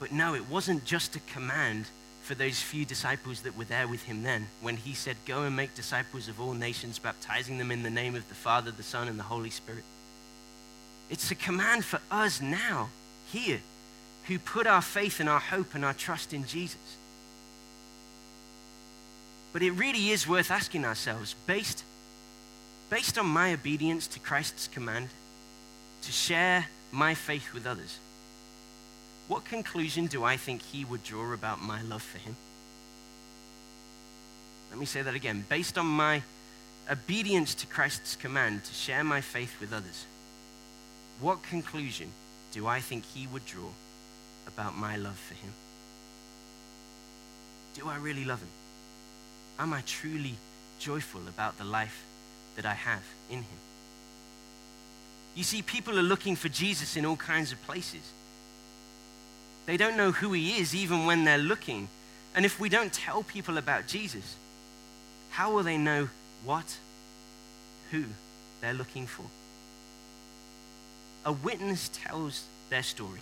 [0.00, 1.86] But no, it wasn't just a command
[2.22, 5.56] for those few disciples that were there with him then when he said, Go and
[5.56, 9.08] make disciples of all nations, baptizing them in the name of the Father, the Son,
[9.08, 9.84] and the Holy Spirit.
[11.10, 12.90] It's a command for us now,
[13.32, 13.60] here,
[14.24, 16.98] who put our faith and our hope and our trust in Jesus.
[19.52, 21.82] But it really is worth asking ourselves based,
[22.90, 25.08] based on my obedience to Christ's command
[26.02, 27.98] to share my faith with others,
[29.28, 32.34] what conclusion do I think he would draw about my love for him?
[34.70, 35.44] Let me say that again.
[35.48, 36.22] Based on my
[36.90, 40.06] obedience to Christ's command to share my faith with others,
[41.20, 42.10] what conclusion
[42.52, 43.68] do I think he would draw
[44.46, 45.52] about my love for him?
[47.74, 48.48] Do I really love him?
[49.58, 50.34] Am I truly
[50.78, 52.04] joyful about the life
[52.56, 53.58] that I have in him?
[55.34, 58.00] You see, people are looking for Jesus in all kinds of places.
[59.68, 61.88] They don't know who he is even when they're looking.
[62.34, 64.36] And if we don't tell people about Jesus,
[65.28, 66.08] how will they know
[66.42, 66.78] what,
[67.90, 68.04] who
[68.62, 69.26] they're looking for?
[71.26, 73.20] A witness tells their story.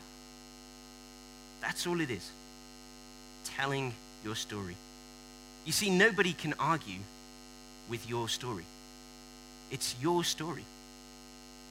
[1.62, 2.30] That's all it is.
[3.56, 3.92] Telling
[4.24, 4.76] your story.
[5.64, 7.00] You see, nobody can argue
[7.88, 8.66] with your story.
[9.72, 10.64] It's your story.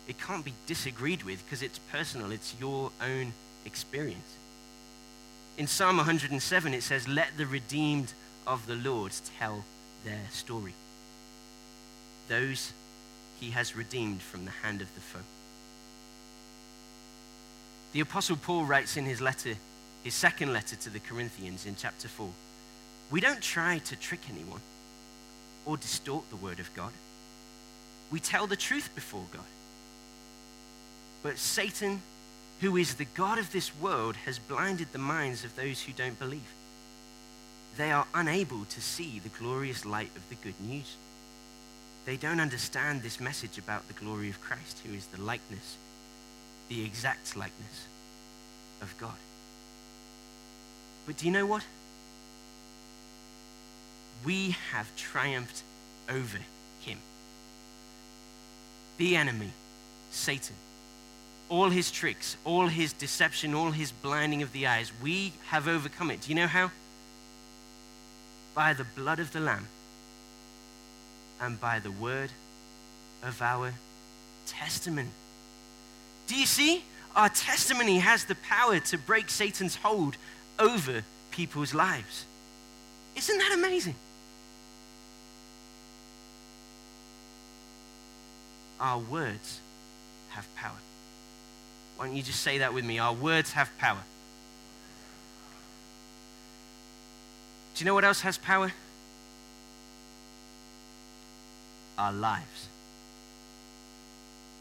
[0.09, 3.31] It can't be disagreed with because it's personal, it's your own
[3.63, 4.35] experience.
[5.57, 8.11] In Psalm 107, it says, Let the redeemed
[8.45, 9.63] of the Lord tell
[10.03, 10.73] their story.
[12.27, 12.73] Those
[13.39, 15.19] he has redeemed from the hand of the foe.
[17.93, 19.55] The Apostle Paul writes in his letter,
[20.03, 22.29] his second letter to the Corinthians in chapter 4
[23.11, 24.61] We don't try to trick anyone
[25.65, 26.91] or distort the word of God.
[28.11, 29.41] We tell the truth before God.
[31.23, 32.01] But Satan,
[32.61, 36.19] who is the God of this world, has blinded the minds of those who don't
[36.19, 36.53] believe.
[37.77, 40.95] They are unable to see the glorious light of the good news.
[42.05, 45.77] They don't understand this message about the glory of Christ, who is the likeness
[46.69, 47.87] the exact likeness
[48.81, 49.15] of God.
[51.05, 51.63] But do you know what?
[54.23, 55.61] We have triumphed
[56.09, 56.39] over
[56.81, 56.97] him.
[58.97, 59.51] The enemy,
[60.09, 60.55] Satan,
[61.49, 66.11] all his tricks, all his deception, all his blinding of the eyes, we have overcome
[66.11, 66.21] it.
[66.21, 66.71] Do you know how?
[68.53, 69.67] By the blood of the Lamb
[71.39, 72.31] and by the word
[73.23, 73.73] of our
[74.47, 75.09] testimony.
[76.27, 76.83] Do you see?
[77.15, 80.17] Our testimony has the power to break Satan's hold
[80.59, 82.25] over people's lives.
[83.15, 83.95] Isn't that amazing?
[88.79, 89.61] Our words
[90.29, 90.75] have power.
[91.97, 92.99] Why don't you just say that with me?
[92.99, 94.03] Our words have power.
[97.75, 98.71] Do you know what else has power?
[101.97, 102.67] Our lives.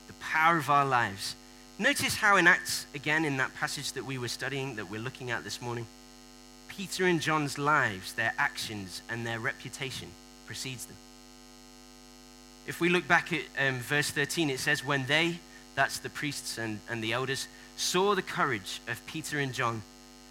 [0.07, 1.35] The power of our lives
[1.79, 5.33] Notice how in Acts, again, in that passage that we were studying, that we're looking
[5.33, 5.87] at this morning,
[6.69, 10.09] Peter and John's lives, their actions, and their reputation
[10.47, 10.97] precedes them.
[12.69, 15.41] If we look back at um, verse 13, it says, When they,
[15.75, 19.83] that's the priests and, and the elders, saw the courage of Peter and John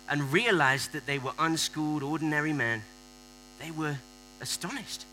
[0.09, 2.83] and realized that they were unschooled, ordinary men,
[3.59, 3.97] they were
[4.41, 5.05] astonished.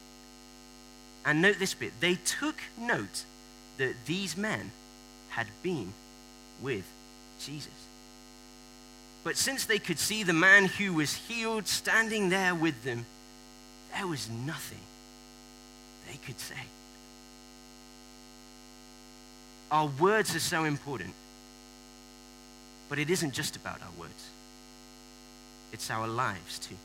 [1.25, 3.25] And note this bit they took note
[3.79, 4.71] that these men
[5.31, 5.93] had been
[6.61, 6.85] with
[7.40, 7.69] Jesus.
[9.23, 13.05] But since they could see the man who was healed standing there with them,
[13.95, 14.81] there was nothing
[16.09, 16.57] they could say.
[19.70, 21.14] Our words are so important,
[22.88, 24.28] but it isn't just about our words,
[25.72, 26.76] it's our lives too.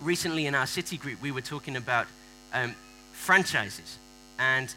[0.00, 2.06] Recently, in our city group, we were talking about
[2.52, 2.74] um,
[3.12, 3.98] franchises
[4.38, 4.74] and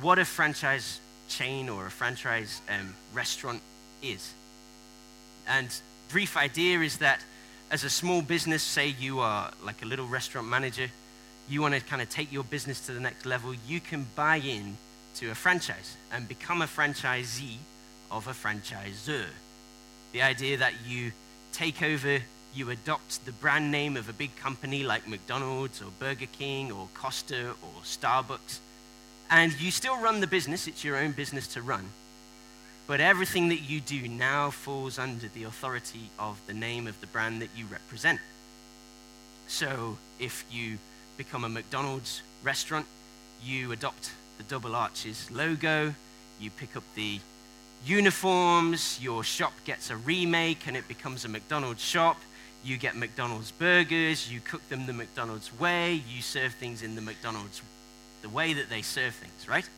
[0.00, 3.60] what a franchise chain or a franchise um, restaurant
[4.00, 4.32] is.
[5.48, 5.68] And
[6.08, 7.20] brief idea is that
[7.72, 10.88] as a small business, say you are like a little restaurant manager,
[11.48, 14.36] you want to kind of take your business to the next level, you can buy
[14.36, 14.76] in
[15.16, 17.56] to a franchise and become a franchisee
[18.10, 19.26] of a franchisor.
[20.12, 21.12] The idea that you
[21.52, 22.20] take over,
[22.54, 26.88] you adopt the brand name of a big company like McDonald's or Burger King or
[26.94, 28.58] Costa or Starbucks,
[29.30, 31.90] and you still run the business, it's your own business to run.
[32.88, 37.06] But everything that you do now falls under the authority of the name of the
[37.06, 38.18] brand that you represent.
[39.46, 40.78] So if you
[41.16, 42.86] become a McDonald's restaurant,
[43.44, 44.10] you adopt
[44.40, 45.94] the double arches logo,
[46.40, 47.20] you pick up the
[47.84, 52.16] uniforms, your shop gets a remake and it becomes a McDonald's shop.
[52.64, 57.02] You get McDonald's burgers, you cook them the McDonald's way, you serve things in the
[57.02, 57.60] McDonald's
[58.22, 59.68] the way that they serve things, right?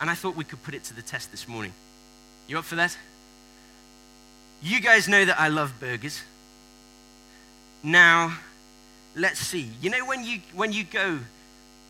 [0.00, 1.72] And I thought we could put it to the test this morning.
[2.48, 2.96] You up for that?
[4.62, 6.22] You guys know that I love burgers.
[7.82, 8.38] Now,
[9.16, 9.70] let's see.
[9.80, 11.18] You know when you when you go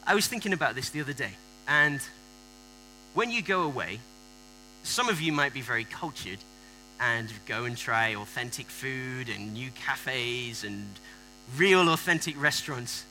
[0.07, 1.33] I was thinking about this the other day
[1.67, 2.01] and
[3.15, 3.99] when you go away,
[4.85, 6.39] some of you might be very cultured
[7.01, 10.87] and go and try authentic food and new cafes and
[11.57, 13.05] real authentic restaurants.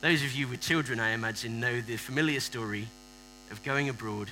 [0.00, 2.88] Those of you with children, I imagine, know the familiar story
[3.50, 4.28] of going abroad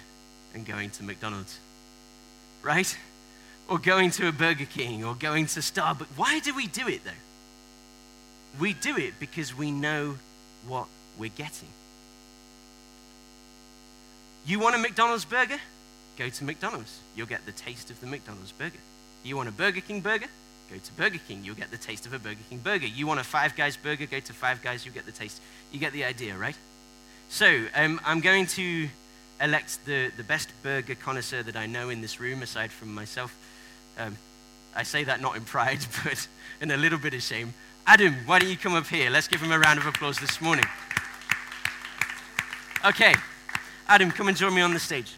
[0.55, 1.59] and going to McDonald's,
[2.62, 2.97] right?
[3.68, 6.07] Or going to a Burger King or going to Starbucks.
[6.16, 7.11] Why do we do it though?
[8.59, 10.17] We do it because we know
[10.67, 10.87] what
[11.19, 11.69] we're getting.
[14.47, 15.59] You want a McDonald's burger?
[16.19, 16.99] Go to McDonald's.
[17.15, 18.79] You'll get the taste of the McDonald's burger.
[19.23, 20.27] You want a Burger King burger?
[20.71, 21.45] Go to Burger King.
[21.45, 22.87] You'll get the taste of a Burger King burger.
[22.87, 24.07] You want a Five Guys burger?
[24.07, 24.85] Go to Five Guys.
[24.85, 25.41] You'll get the taste.
[25.73, 26.57] You get the idea, right?
[27.29, 28.89] So um, I'm going to
[29.41, 33.37] elect the, the best burger connoisseur that I know in this room, aside from myself.
[33.99, 34.17] Um,
[34.75, 36.27] I say that not in pride, but
[36.61, 37.55] in a little bit of shame.
[37.87, 39.11] Adam, why don't you come up here?
[39.11, 40.64] Let's give him a round of applause this morning.
[42.85, 43.14] Okay,
[43.89, 45.12] Adam, come and join me on the stage.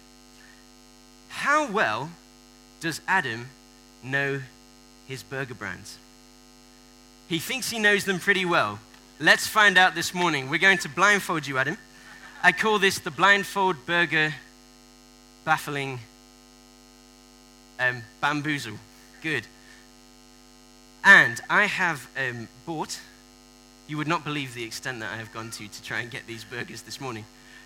[1.28, 2.10] How well
[2.80, 3.48] does Adam
[4.02, 4.40] know
[5.06, 5.98] his burger brands?
[7.28, 8.78] He thinks he knows them pretty well.
[9.20, 10.50] Let's find out this morning.
[10.50, 11.78] We're going to blindfold you, Adam.
[12.42, 14.34] I call this the blindfold burger
[15.44, 16.00] baffling
[17.78, 18.78] um, bamboozle.
[19.22, 19.46] Good.
[21.04, 23.00] And I have um, bought,
[23.88, 26.26] you would not believe the extent that I have gone to to try and get
[26.26, 27.24] these burgers this morning.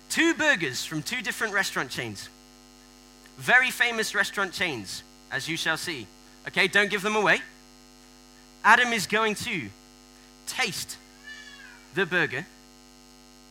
[0.09, 2.29] Two burgers from two different restaurant chains.
[3.37, 6.07] Very famous restaurant chains, as you shall see.
[6.47, 7.39] Okay, don't give them away.
[8.63, 9.69] Adam is going to
[10.47, 10.97] taste
[11.93, 12.45] the burger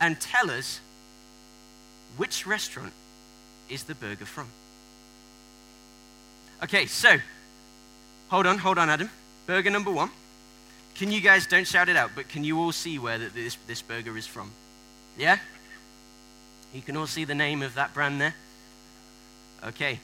[0.01, 0.80] and tell us
[2.16, 2.93] which restaurant
[3.68, 4.49] is the burger from.
[6.62, 7.18] Okay, so
[8.28, 9.11] hold on, hold on, Adam.
[9.47, 10.11] Burger number one.
[10.97, 13.82] Can you guys, don't shout it out, but can you all see where this, this
[13.82, 14.51] burger is from?
[15.18, 15.38] Yeah?
[16.74, 18.34] You can all see the name of that brand there?
[19.64, 20.01] Okay.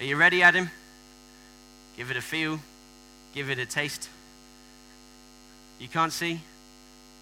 [0.00, 0.70] Are you ready, Adam?
[1.96, 2.60] Give it a feel.
[3.34, 4.08] Give it a taste.
[5.78, 6.40] You can't see?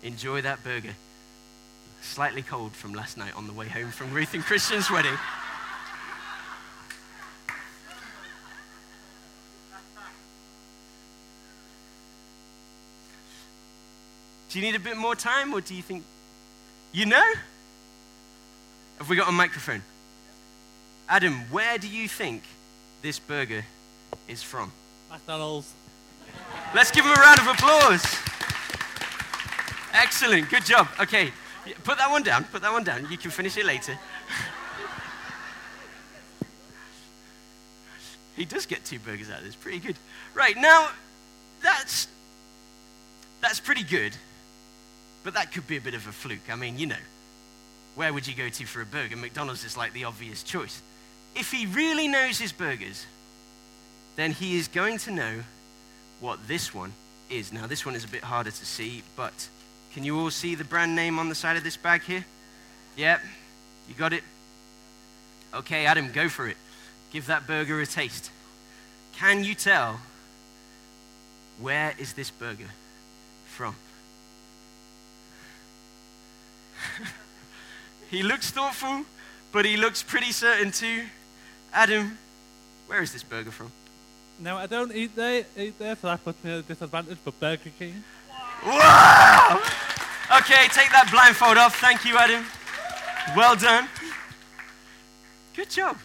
[0.02, 0.94] Enjoy that burger.
[2.02, 5.16] Slightly cold from last night on the way home from Ruth and Christian's wedding.
[14.53, 16.05] Do you need a bit more time, or do you think
[16.92, 17.32] you know?
[18.98, 19.80] Have we got a microphone?
[21.09, 22.42] Adam, where do you think
[23.00, 23.64] this burger
[24.28, 24.70] is from?
[25.11, 25.72] McDonald's.
[26.74, 28.05] Let's give him a round of applause.
[29.94, 30.86] Excellent, good job.
[31.00, 31.32] Okay,
[31.82, 33.11] put that one down, put that one down.
[33.11, 33.96] You can finish it later.
[38.36, 39.96] he does get two burgers out of this, pretty good.
[40.34, 40.90] Right, now,
[41.62, 42.07] that's,
[43.40, 44.14] that's pretty good,
[45.24, 46.50] but that could be a bit of a fluke.
[46.50, 46.96] I mean, you know,
[47.94, 49.16] where would you go to for a burger?
[49.16, 50.82] McDonald's is like the obvious choice.
[51.34, 53.06] If he really knows his burgers,
[54.16, 55.42] then he is going to know
[56.20, 56.92] what this one
[57.30, 57.52] is.
[57.52, 59.48] Now, this one is a bit harder to see, but
[59.94, 62.24] can you all see the brand name on the side of this bag here?
[62.96, 63.20] Yep,
[63.88, 64.22] you got it?
[65.54, 66.56] Okay, Adam, go for it.
[67.12, 68.30] Give that burger a taste.
[69.14, 70.00] Can you tell
[71.60, 72.70] where is this burger
[73.46, 73.76] from?
[78.12, 79.04] He looks thoughtful,
[79.52, 81.04] but he looks pretty certain too.
[81.72, 82.18] Adam,
[82.86, 83.72] where is this burger from?
[84.38, 87.40] No, I don't eat there, eat there, so that puts me at a disadvantage, but
[87.40, 88.04] Burger King.
[88.66, 89.62] Wow!
[90.38, 91.80] Okay, take that blindfold off.
[91.80, 92.44] Thank you, Adam.
[93.34, 93.88] Well done.
[95.54, 95.96] Good job.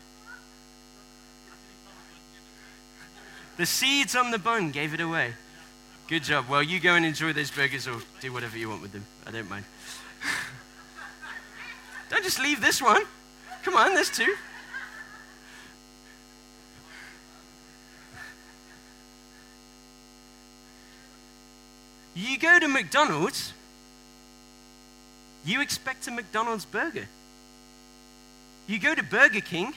[3.57, 5.33] The seeds on the bun gave it away.
[6.07, 6.47] Good job.
[6.47, 9.05] Well, you go and enjoy those burgers or do whatever you want with them.
[9.25, 9.65] I don't mind.
[12.09, 13.03] Don't just leave this one.
[13.63, 14.35] Come on, there's two.
[22.15, 23.53] You go to McDonald's,
[25.45, 27.07] you expect a McDonald's burger.
[28.67, 29.73] You go to Burger King,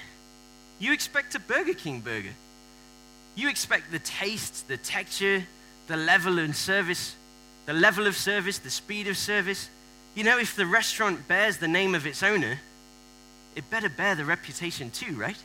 [0.79, 2.33] you expect a Burger King burger.
[3.37, 5.45] You expect the taste, the texture,
[5.87, 7.15] the level of service,
[7.67, 9.69] the level of service, the speed of service.
[10.15, 12.59] You know, if the restaurant bears the name of its owner,
[13.57, 15.37] it better bear the reputation too, right?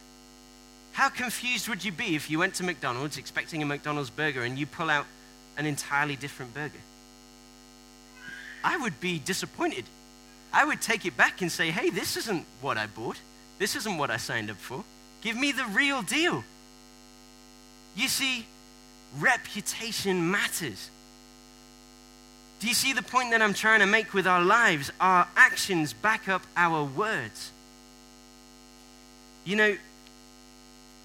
[0.93, 4.57] How confused would you be if you went to McDonald's expecting a McDonald's burger and
[4.57, 5.05] you pull out
[5.57, 6.79] an entirely different burger.
[8.63, 9.85] I would be disappointed.
[10.51, 13.19] I would take it back and say, hey, this isn't what I bought.
[13.59, 14.83] This isn't what I signed up for.
[15.21, 16.43] Give me the real deal.
[17.95, 18.45] You see,
[19.19, 20.89] reputation matters.
[22.59, 24.91] Do you see the point that I'm trying to make with our lives?
[24.99, 27.51] Our actions back up our words.
[29.43, 29.77] You know,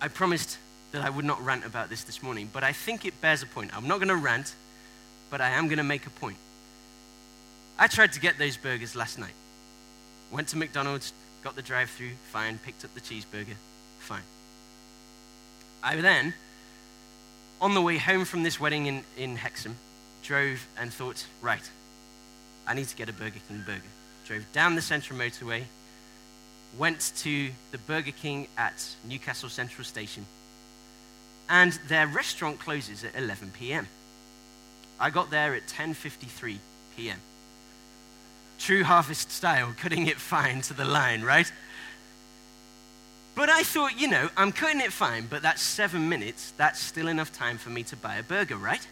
[0.00, 0.58] I promised
[0.92, 3.46] that I would not rant about this this morning, but I think it bears a
[3.46, 3.76] point.
[3.76, 4.54] I'm not going to rant,
[5.28, 6.36] but I am going to make a point.
[7.78, 9.34] I tried to get those burgers last night.
[10.30, 13.56] Went to McDonald's, got the drive through, fine, picked up the cheeseburger,
[13.98, 14.22] fine.
[15.82, 16.34] I then,
[17.60, 19.76] on the way home from this wedding in, in Hexham,
[20.30, 21.68] drove and thought, right,
[22.64, 23.82] I need to get a Burger King burger.
[24.24, 25.64] Drove down the Central Motorway,
[26.78, 30.24] went to the Burger King at Newcastle Central Station,
[31.48, 33.88] and their restaurant closes at 11 p.m.
[35.00, 36.58] I got there at 10:53
[36.96, 37.18] p.m.
[38.60, 41.50] True harvest style, cutting it fine to the line, right?
[43.34, 46.52] But I thought, you know, I'm cutting it fine, but that's seven minutes.
[46.56, 48.86] That's still enough time for me to buy a burger, right?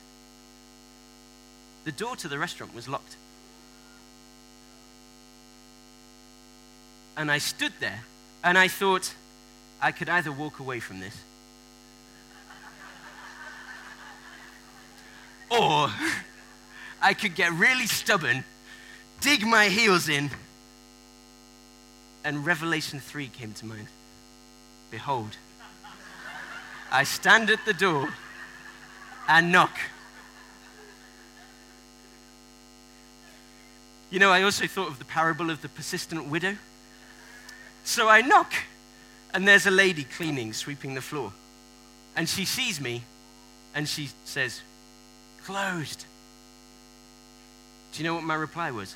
[1.88, 3.16] The door to the restaurant was locked.
[7.16, 8.02] And I stood there
[8.44, 9.14] and I thought
[9.80, 11.16] I could either walk away from this
[15.50, 15.88] or
[17.00, 18.44] I could get really stubborn,
[19.22, 20.28] dig my heels in,
[22.22, 23.88] and Revelation 3 came to mind.
[24.90, 25.38] Behold,
[26.92, 28.10] I stand at the door
[29.26, 29.78] and knock.
[34.10, 36.56] You know, I also thought of the parable of the persistent widow.
[37.84, 38.52] So I knock,
[39.34, 41.32] and there's a lady cleaning, sweeping the floor.
[42.16, 43.02] And she sees me,
[43.74, 44.62] and she says,
[45.44, 46.04] Closed.
[47.92, 48.94] Do you know what my reply was?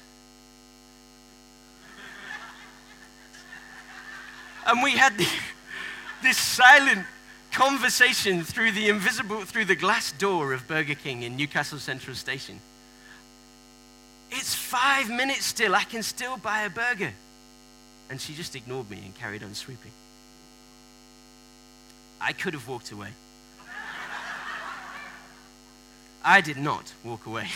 [4.66, 5.28] and we had the,
[6.22, 7.06] this silent
[7.52, 12.60] conversation through the invisible, through the glass door of Burger King in Newcastle Central Station.
[14.32, 15.74] It's five minutes still.
[15.74, 17.12] I can still buy a burger.
[18.08, 19.92] And she just ignored me and carried on sweeping.
[22.20, 23.08] I could have walked away.
[26.24, 27.48] I did not walk away.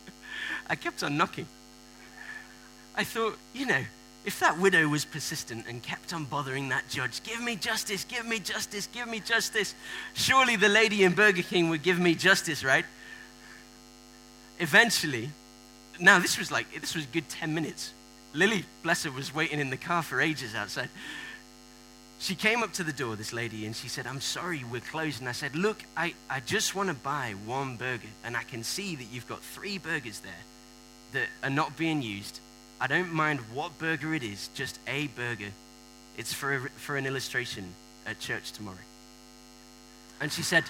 [0.70, 1.46] I kept on knocking.
[2.96, 3.84] I thought, you know,
[4.24, 8.26] if that widow was persistent and kept on bothering that judge, give me justice, give
[8.26, 9.74] me justice, give me justice,
[10.14, 12.84] surely the lady in Burger King would give me justice, right?
[14.58, 15.30] Eventually,
[15.98, 17.92] now this was like, this was good 10 minutes.
[18.34, 20.88] Lily, bless her, was waiting in the car for ages outside.
[22.20, 25.20] She came up to the door, this lady, and she said, I'm sorry, we're closed.
[25.20, 28.64] And I said, Look, I, I just want to buy one burger, and I can
[28.64, 30.32] see that you've got three burgers there
[31.12, 32.40] that are not being used.
[32.80, 35.52] I don't mind what burger it is, just a burger.
[36.16, 37.72] It's for, a, for an illustration
[38.04, 38.76] at church tomorrow.
[40.20, 40.64] And she said,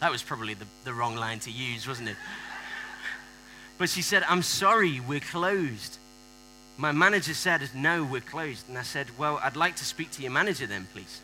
[0.00, 2.16] That was probably the, the wrong line to use, wasn't it?
[3.78, 5.98] But she said, I'm sorry, we're closed.
[6.76, 8.68] My manager said, No, we're closed.
[8.68, 11.20] And I said, Well, I'd like to speak to your manager then, please.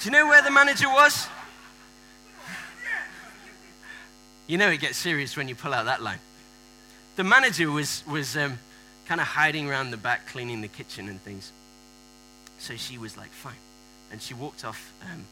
[0.00, 1.28] Do you know where the manager was?
[4.48, 6.20] You know it gets serious when you pull out that line.
[7.16, 8.58] The manager was, was um,
[9.06, 11.52] kind of hiding around the back, cleaning the kitchen and things.
[12.58, 13.54] So she was like, Fine.
[14.10, 15.24] And she walked off, um,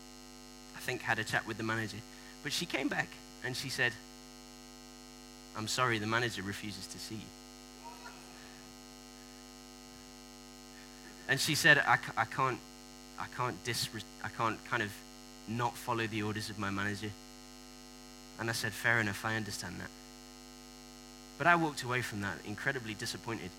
[0.77, 1.97] I think, had a chat with the manager.
[2.43, 3.09] But she came back
[3.45, 3.93] and she said,
[5.57, 7.21] I'm sorry, the manager refuses to see you.
[11.29, 12.59] And she said, I, I can't,
[13.19, 13.89] I can't dis,
[14.23, 14.93] I can't kind of
[15.49, 17.11] not follow the orders of my manager.
[18.39, 19.91] And I said, fair enough, I understand that.
[21.39, 23.51] But I walked away from that incredibly disappointed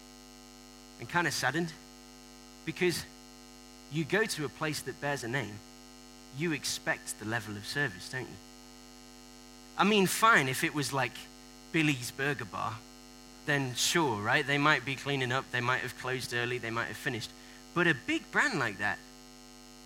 [1.00, 1.74] and kind of saddened
[2.66, 3.04] because
[3.92, 5.60] you go to a place that bears a name,
[6.38, 8.28] you expect the level of service, don't you?
[9.78, 11.14] I mean, fine if it was like
[11.72, 12.74] Billy's Burger Bar,
[13.46, 14.46] then sure, right?
[14.46, 17.32] They might be cleaning up, they might have closed early, they might have finished.
[17.74, 18.98] But a big brand like that,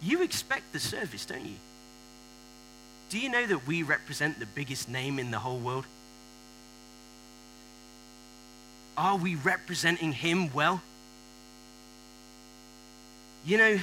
[0.02, 1.56] you expect the service, don't you?
[3.10, 5.86] Do you know that we represent the biggest name in the whole world?
[8.98, 10.82] Are we representing him well?
[13.46, 13.80] You know,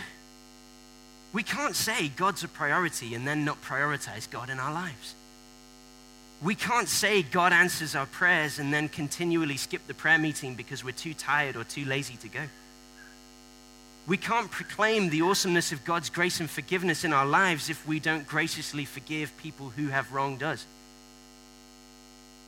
[1.33, 5.15] we can't say God's a priority and then not prioritize God in our lives.
[6.41, 10.84] We can't say God answers our prayers and then continually skip the prayer meeting because
[10.84, 12.43] we're too tired or too lazy to go.
[14.07, 18.01] We can't proclaim the awesomeness of God's grace and forgiveness in our lives if we
[18.01, 20.64] don't graciously forgive people who have wronged us.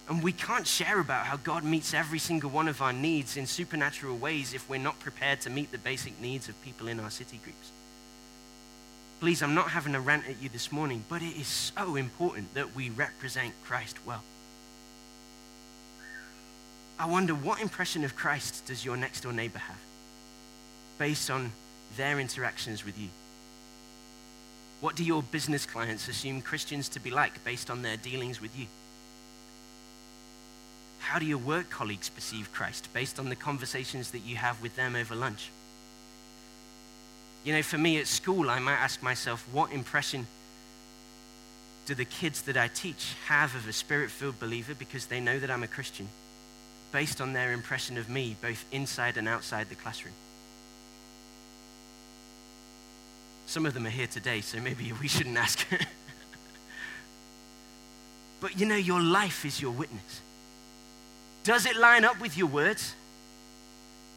[0.08, 3.46] And we can't share about how God meets every single one of our needs in
[3.46, 7.10] supernatural ways if we're not prepared to meet the basic needs of people in our
[7.10, 7.72] city groups.
[9.20, 12.54] Please, I'm not having a rant at you this morning, but it is so important
[12.54, 14.22] that we represent Christ well.
[16.98, 19.76] I wonder what impression of Christ does your next door neighbor have
[20.98, 21.52] based on
[21.96, 23.08] their interactions with you?
[24.80, 28.58] What do your business clients assume Christians to be like based on their dealings with
[28.58, 28.66] you?
[30.98, 34.76] How do your work colleagues perceive Christ based on the conversations that you have with
[34.76, 35.50] them over lunch?
[37.44, 40.26] You know, for me at school, I might ask myself, what impression
[41.86, 45.38] do the kids that I teach have of a spirit filled believer because they know
[45.38, 46.08] that I'm a Christian,
[46.92, 50.14] based on their impression of me, both inside and outside the classroom?
[53.46, 55.66] Some of them are here today, so maybe we shouldn't ask.
[58.40, 60.20] but you know, your life is your witness.
[61.42, 62.94] Does it line up with your words?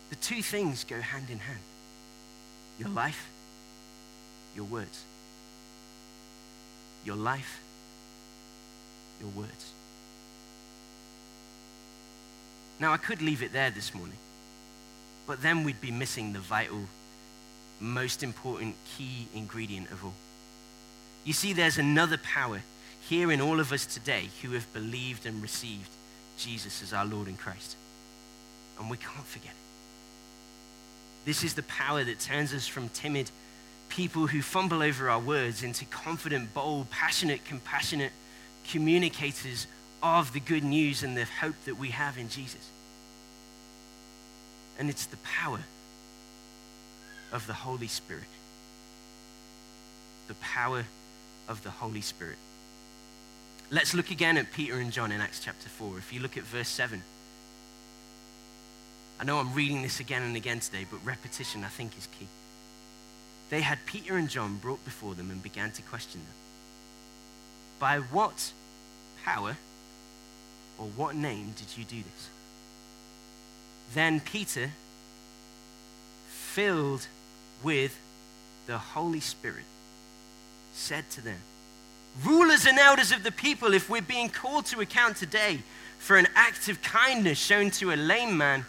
[0.10, 1.60] The two things go hand in hand
[2.80, 3.30] your life,
[4.56, 5.04] your words.
[7.06, 7.60] Your life,
[9.20, 9.74] your words.
[12.80, 14.18] Now, I could leave it there this morning,
[15.28, 16.82] but then we'd be missing the vital,
[17.80, 20.14] most important key ingredient of all.
[21.24, 22.62] You see, there's another power
[23.08, 25.90] here in all of us today who have believed and received
[26.38, 27.76] Jesus as our Lord and Christ.
[28.80, 29.63] And we can't forget it.
[31.26, 33.32] This is the power that turns us from timid
[33.90, 38.12] people who fumble over our words into confident, bold, passionate, compassionate
[38.68, 39.68] communicators
[40.02, 42.70] of the good news and the hope that we have in Jesus.
[44.80, 45.60] And it's the power
[47.32, 48.24] of the Holy Spirit.
[50.28, 50.86] The power
[51.48, 52.38] of the Holy Spirit.
[53.70, 56.00] Let's look again at Peter and John in Acts chapter 4.
[56.00, 57.04] If you look at verse 7.
[59.24, 62.28] I know I'm reading this again and again today, but repetition I think is key.
[63.50, 66.36] They had Peter and John brought before them and began to question them.
[67.80, 68.52] By what
[69.24, 69.56] power
[70.78, 72.30] or what name did you do this?
[73.94, 74.72] Then Peter,
[76.28, 77.08] filled
[77.64, 77.98] with
[78.68, 79.64] the Holy Spirit,
[80.74, 81.40] said to them,
[82.26, 85.60] Rulers and elders of the people, if we're being called to account today
[85.98, 88.66] for an act of kindness shown to a lame man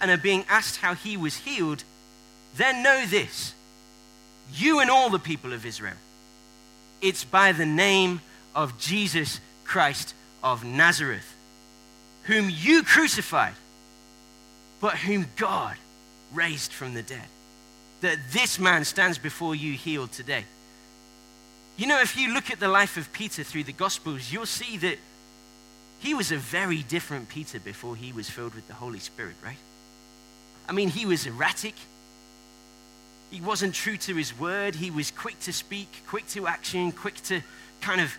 [0.00, 1.84] and are being asked how he was healed,
[2.56, 3.54] then know this
[4.52, 5.96] you and all the people of Israel.
[7.00, 8.20] It's by the name
[8.54, 11.36] of Jesus Christ of Nazareth,
[12.24, 13.54] whom you crucified,
[14.80, 15.76] but whom God
[16.32, 17.26] raised from the dead,
[18.00, 20.44] that this man stands before you healed today.
[21.76, 24.78] You know, if you look at the life of Peter through the Gospels, you'll see
[24.78, 24.98] that
[26.00, 29.56] he was a very different Peter before he was filled with the Holy Spirit, right?
[30.68, 31.74] I mean, he was erratic.
[33.30, 34.74] He wasn't true to his word.
[34.74, 37.40] He was quick to speak, quick to action, quick to
[37.80, 38.16] kind of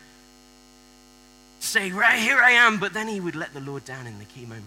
[1.59, 4.25] say, Right here I am, but then he would let the Lord down in the
[4.25, 4.65] key moment.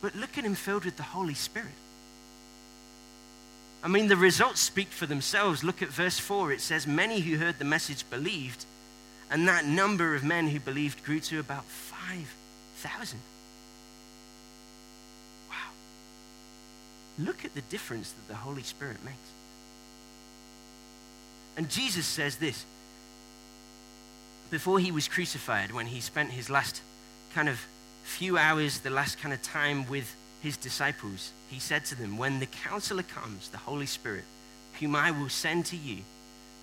[0.00, 1.72] But look at him filled with the Holy Spirit.
[3.82, 5.62] I mean, the results speak for themselves.
[5.62, 6.52] Look at verse 4.
[6.52, 8.64] It says, Many who heard the message believed,
[9.30, 13.18] and that number of men who believed grew to about 5,000.
[15.50, 15.56] Wow.
[17.18, 19.18] Look at the difference that the Holy Spirit makes.
[21.56, 22.64] And Jesus says this
[24.50, 26.82] before he was crucified, when he spent his last
[27.34, 27.60] kind of
[28.02, 32.38] few hours, the last kind of time with his disciples, he said to them, When
[32.38, 34.24] the counselor comes, the Holy Spirit,
[34.78, 35.98] whom I will send to you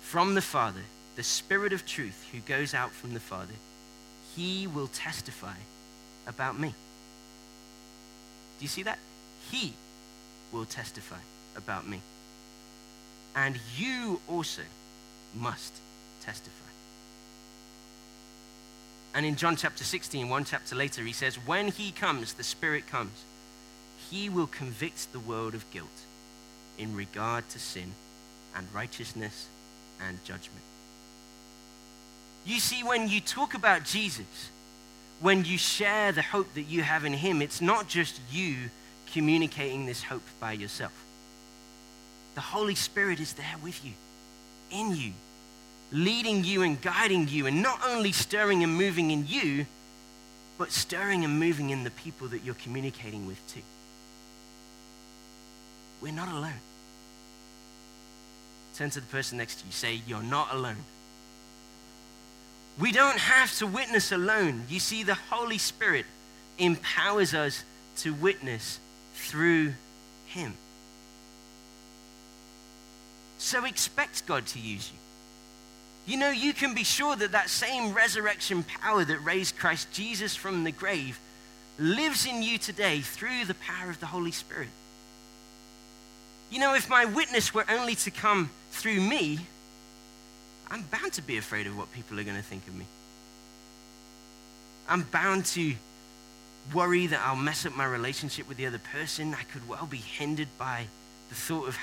[0.00, 0.82] from the Father,
[1.16, 3.54] the Spirit of truth who goes out from the Father,
[4.36, 5.56] he will testify
[6.26, 6.68] about me.
[6.68, 8.98] Do you see that?
[9.50, 9.74] He
[10.52, 11.18] will testify
[11.56, 12.00] about me.
[13.34, 14.62] And you also
[15.34, 15.74] must
[16.20, 16.52] testify.
[19.14, 22.86] And in John chapter 16, one chapter later, he says, When he comes, the Spirit
[22.86, 23.24] comes,
[24.10, 25.88] he will convict the world of guilt
[26.78, 27.92] in regard to sin
[28.56, 29.48] and righteousness
[30.00, 30.64] and judgment.
[32.44, 34.50] You see, when you talk about Jesus,
[35.20, 38.56] when you share the hope that you have in him, it's not just you
[39.12, 40.92] communicating this hope by yourself.
[42.34, 43.92] The Holy Spirit is there with you,
[44.70, 45.12] in you,
[45.92, 49.66] leading you and guiding you, and not only stirring and moving in you,
[50.58, 53.62] but stirring and moving in the people that you're communicating with too.
[56.00, 56.60] We're not alone.
[58.74, 60.84] Turn to the person next to you, say, You're not alone.
[62.78, 64.64] We don't have to witness alone.
[64.68, 66.06] You see, the Holy Spirit
[66.58, 67.64] empowers us
[67.98, 68.80] to witness
[69.22, 69.74] through
[70.26, 70.54] Him.
[73.38, 74.98] So expect God to use you.
[76.12, 80.34] You know, you can be sure that that same resurrection power that raised Christ Jesus
[80.34, 81.18] from the grave
[81.78, 84.68] lives in you today through the power of the Holy Spirit.
[86.50, 89.38] You know, if my witness were only to come through me,
[90.70, 92.86] I'm bound to be afraid of what people are going to think of me.
[94.88, 95.74] I'm bound to
[96.72, 99.34] worry that I'll mess up my relationship with the other person.
[99.34, 100.86] I could well be hindered by
[101.28, 101.76] the thought of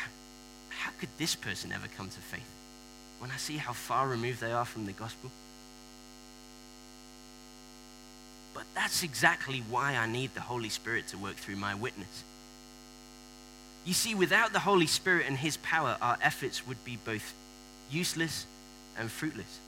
[0.70, 2.50] how could this person ever come to faith
[3.20, 5.32] when I see how far removed they are from the gospel?
[8.54, 12.24] But that's exactly why I need the Holy Spirit to work through my witness.
[13.86, 17.34] You see, without the Holy Spirit and His power, our efforts would be both
[17.92, 18.46] useless
[18.98, 19.60] and fruitless.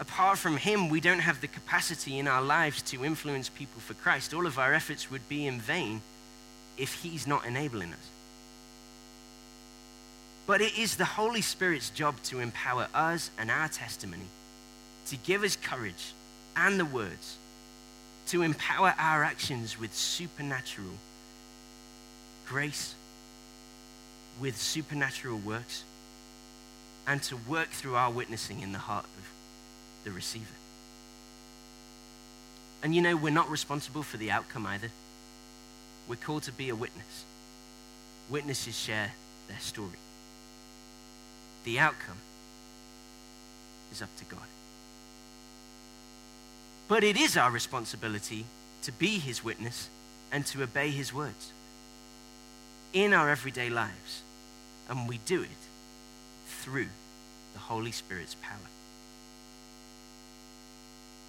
[0.00, 3.94] Apart from Him, we don't have the capacity in our lives to influence people for
[3.94, 4.34] Christ.
[4.34, 6.02] All of our efforts would be in vain
[6.76, 8.10] if He's not enabling us.
[10.46, 14.26] But it is the Holy Spirit's job to empower us and our testimony,
[15.06, 16.12] to give us courage
[16.56, 17.36] and the words,
[18.28, 20.98] to empower our actions with supernatural
[22.46, 22.94] grace,
[24.40, 25.84] with supernatural works,
[27.06, 29.33] and to work through our witnessing in the heart of
[30.04, 30.44] the receiver.
[32.82, 34.90] And you know, we're not responsible for the outcome either.
[36.06, 37.24] We're called to be a witness.
[38.28, 39.12] Witnesses share
[39.48, 39.98] their story.
[41.64, 42.18] The outcome
[43.90, 44.46] is up to God.
[46.88, 48.44] But it is our responsibility
[48.82, 49.88] to be his witness
[50.30, 51.52] and to obey his words
[52.92, 54.22] in our everyday lives.
[54.90, 55.48] And we do it
[56.46, 56.88] through
[57.54, 58.73] the Holy Spirit's power.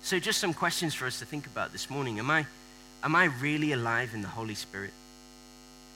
[0.05, 2.19] So, just some questions for us to think about this morning.
[2.19, 2.45] Am I,
[3.01, 4.91] am I really alive in the Holy Spirit?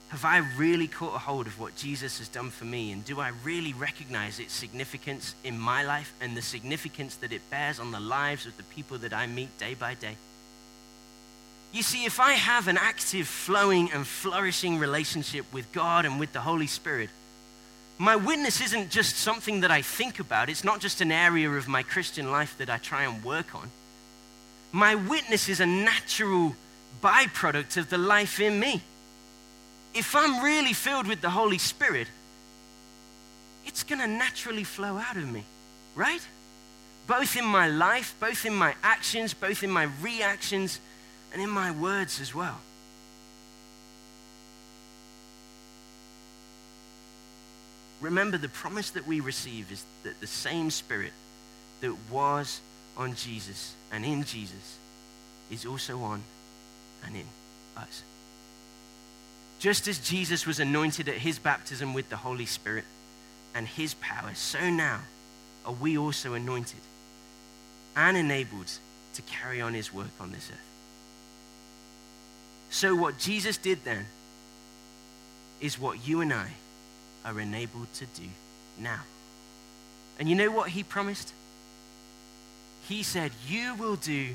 [0.08, 2.92] Have I really caught a hold of what Jesus has done for me?
[2.92, 7.48] And do I really recognize its significance in my life and the significance that it
[7.52, 10.16] bears on the lives of the people that I meet day by day?
[11.72, 16.34] You see, if I have an active, flowing, and flourishing relationship with God and with
[16.34, 17.12] the Holy Spirit,
[18.00, 20.50] my witness isn't just something that I think about.
[20.50, 23.70] It's not just an area of my Christian life that I try and work on.
[24.72, 26.56] My witness is a natural
[27.02, 28.82] byproduct of the life in me
[29.94, 32.08] if I'm really filled with the Holy Spirit,
[33.66, 35.44] it's going to naturally flow out of me,
[35.96, 36.22] right?
[37.08, 40.80] Both in my life, both in my actions, both in my reactions,
[41.34, 42.60] and in my words as well.
[48.02, 51.12] Remember, the promise that we receive is that the same Spirit
[51.82, 52.62] that was
[52.96, 54.78] on Jesus and in Jesus
[55.52, 56.22] is also on
[57.06, 57.26] and in
[57.78, 58.04] us.
[59.60, 62.86] Just as Jesus was anointed at his baptism with the Holy Spirit
[63.54, 65.02] and his power, so now
[65.66, 66.80] are we also anointed
[67.96, 68.72] and enabled
[69.14, 70.58] to carry on his work on this earth.
[72.70, 74.06] So, what Jesus did then
[75.60, 76.52] is what you and I
[77.26, 78.28] are enabled to do
[78.78, 79.02] now.
[80.20, 81.34] And you know what he promised?
[82.90, 84.30] He said, You will do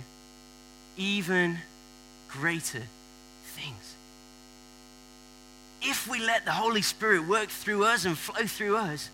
[0.96, 1.58] even
[2.28, 2.82] greater
[3.44, 3.94] things
[5.84, 9.10] if we let the Holy Spirit work through us and flow through us,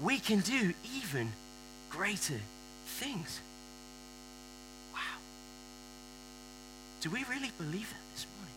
[0.00, 1.32] we can do even
[1.90, 2.40] greater
[2.86, 3.40] things.
[4.94, 5.00] Wow.
[7.00, 8.54] Do we really believe that this morning?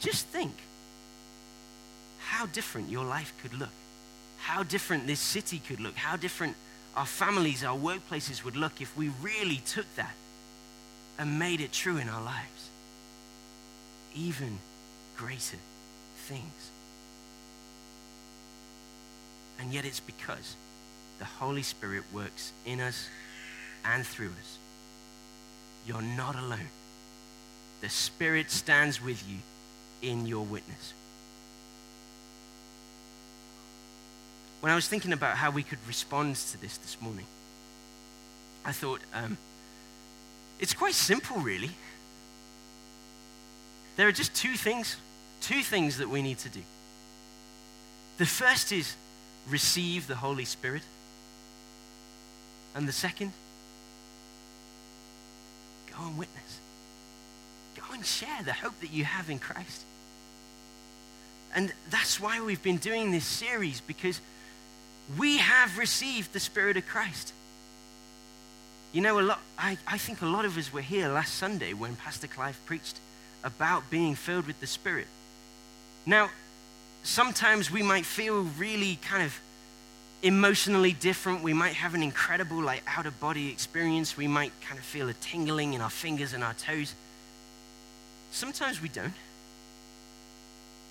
[0.00, 0.52] Just think
[2.18, 3.74] how different your life could look,
[4.38, 6.56] how different this city could look, how different
[6.96, 10.14] our families, our workplaces would look if we really took that
[11.18, 12.70] and made it true in our lives
[14.16, 14.58] even
[15.16, 15.58] greater
[16.26, 16.70] things.
[19.58, 20.56] And yet it's because
[21.18, 23.08] the Holy Spirit works in us
[23.84, 24.58] and through us.
[25.86, 26.68] You're not alone.
[27.80, 29.38] The Spirit stands with you
[30.02, 30.92] in your witness.
[34.66, 37.26] When I was thinking about how we could respond to this this morning,
[38.64, 39.38] I thought um,
[40.58, 41.70] it's quite simple, really.
[43.94, 44.96] There are just two things,
[45.40, 46.62] two things that we need to do.
[48.18, 48.96] The first is
[49.48, 50.82] receive the Holy Spirit.
[52.74, 53.30] And the second,
[55.92, 56.58] go and witness.
[57.76, 59.84] Go and share the hope that you have in Christ.
[61.54, 64.20] And that's why we've been doing this series, because
[65.18, 67.32] we have received the Spirit of Christ.
[68.92, 71.74] You know, a lot, I, I think a lot of us were here last Sunday
[71.74, 72.98] when Pastor Clive preached
[73.44, 75.06] about being filled with the Spirit.
[76.06, 76.30] Now,
[77.02, 79.38] sometimes we might feel really kind of
[80.22, 81.42] emotionally different.
[81.42, 84.16] We might have an incredible, like, out of body experience.
[84.16, 86.94] We might kind of feel a tingling in our fingers and our toes.
[88.32, 89.14] Sometimes we don't.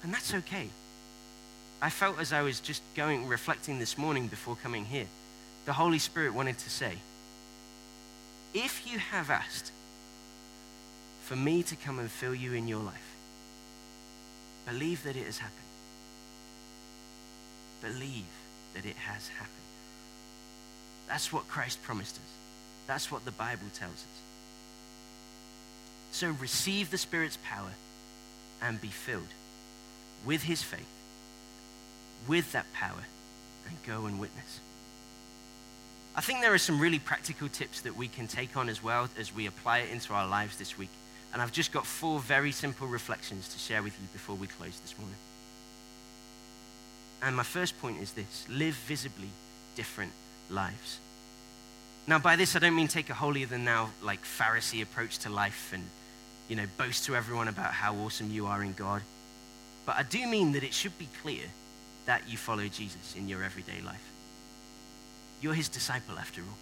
[0.03, 0.69] And that's okay.
[1.81, 5.07] I felt as I was just going, reflecting this morning before coming here,
[5.65, 6.93] the Holy Spirit wanted to say,
[8.53, 9.71] if you have asked
[11.23, 13.15] for me to come and fill you in your life,
[14.65, 15.59] believe that it has happened.
[17.81, 18.25] Believe
[18.73, 19.51] that it has happened.
[21.07, 22.31] That's what Christ promised us.
[22.87, 24.21] That's what the Bible tells us.
[26.11, 27.71] So receive the Spirit's power
[28.61, 29.33] and be filled
[30.25, 30.87] with his faith,
[32.27, 33.03] with that power,
[33.67, 34.59] and go and witness.
[36.15, 39.09] I think there are some really practical tips that we can take on as well
[39.19, 40.89] as we apply it into our lives this week.
[41.33, 44.79] And I've just got four very simple reflections to share with you before we close
[44.79, 45.17] this morning.
[47.21, 49.29] And my first point is this live visibly
[49.75, 50.13] different
[50.49, 50.99] lives.
[52.07, 55.29] Now, by this, I don't mean take a holier than thou, like Pharisee approach to
[55.29, 55.83] life and,
[56.47, 59.01] you know, boast to everyone about how awesome you are in God.
[59.85, 61.43] But I do mean that it should be clear
[62.05, 64.03] that you follow Jesus in your everyday life.
[65.41, 66.57] You're his disciple, after all.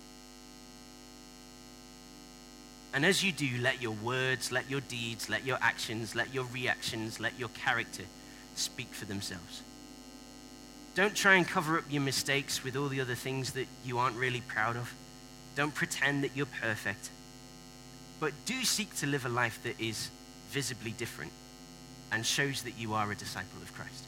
[2.94, 6.46] And as you do, let your words, let your deeds, let your actions, let your
[6.46, 8.04] reactions, let your character
[8.56, 9.64] speak for themselves.
[10.96, 14.16] Don't try and cover up your mistakes with all the other things that you aren't
[14.16, 14.94] really proud of.
[15.56, 17.10] Don't pretend that you're perfect.
[18.20, 20.10] But do seek to live a life that is
[20.52, 21.32] visibly different
[22.12, 24.06] and shows that you are a disciple of Christ.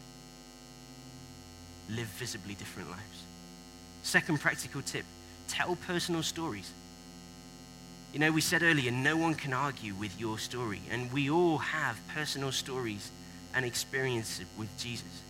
[1.89, 3.23] Live visibly different lives.
[4.03, 5.05] Second practical tip
[5.47, 6.71] tell personal stories.
[8.13, 11.57] You know, we said earlier, no one can argue with your story, and we all
[11.57, 13.11] have personal stories
[13.53, 15.21] and experiences with Jesus.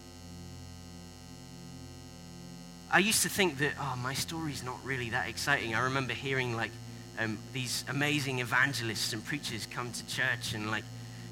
[2.91, 5.75] I used to think that, oh, my story's not really that exciting.
[5.75, 6.71] I remember hearing like
[7.19, 10.83] um, these amazing evangelists and preachers come to church and like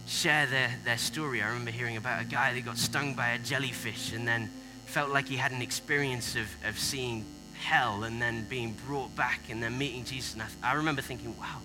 [0.07, 1.41] share their, their story.
[1.41, 4.49] I remember hearing about a guy that got stung by a jellyfish and then
[4.93, 9.41] felt like he had an experience of, of seeing hell and then being brought back
[9.49, 10.33] and then meeting Jesus.
[10.33, 11.57] And I, I remember thinking, wow,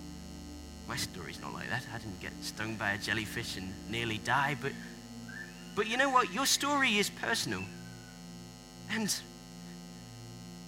[0.88, 1.84] my story's not like that.
[1.94, 4.56] I didn't get stung by a jellyfish and nearly die.
[4.60, 4.72] But,
[5.74, 6.32] but you know what?
[6.32, 7.62] Your story is personal.
[8.90, 9.14] And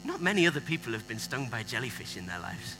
[0.04, 2.76] not many other people have been stung by jellyfish in their lives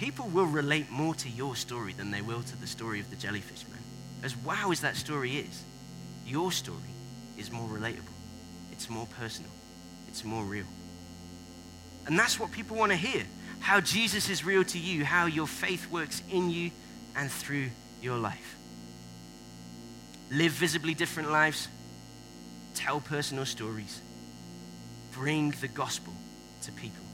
[0.00, 3.16] people will relate more to your story than they will to the story of the
[3.16, 3.82] jellyfish man.
[4.22, 5.62] As wow as that story is,
[6.26, 6.78] your story
[7.36, 8.16] is more relatable,
[8.80, 9.50] it's more personal,
[10.08, 10.64] it's more real.
[12.06, 13.26] And that's what people want to hear
[13.58, 16.70] how Jesus is real to you, how your faith works in you
[17.14, 17.68] and through
[18.00, 18.56] your life.
[20.30, 21.68] Live visibly different lives,
[22.74, 24.00] tell personal stories,
[25.12, 26.14] bring the gospel
[26.62, 27.04] to people.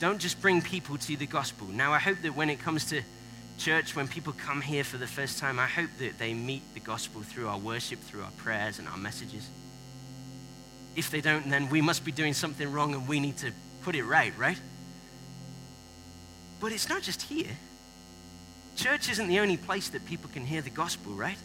[0.00, 1.66] Don't just bring people to the gospel.
[1.68, 3.00] Now, I hope that when it comes to
[3.56, 6.80] church, when people come here for the first time, I hope that they meet the
[6.80, 9.48] gospel through our worship, through our prayers, and our messages.
[10.94, 13.94] If they don't, then we must be doing something wrong and we need to put
[13.94, 14.60] it right, right?
[16.60, 17.56] But it's not just here.
[18.76, 21.38] Church isn't the only place that people can hear the gospel, right?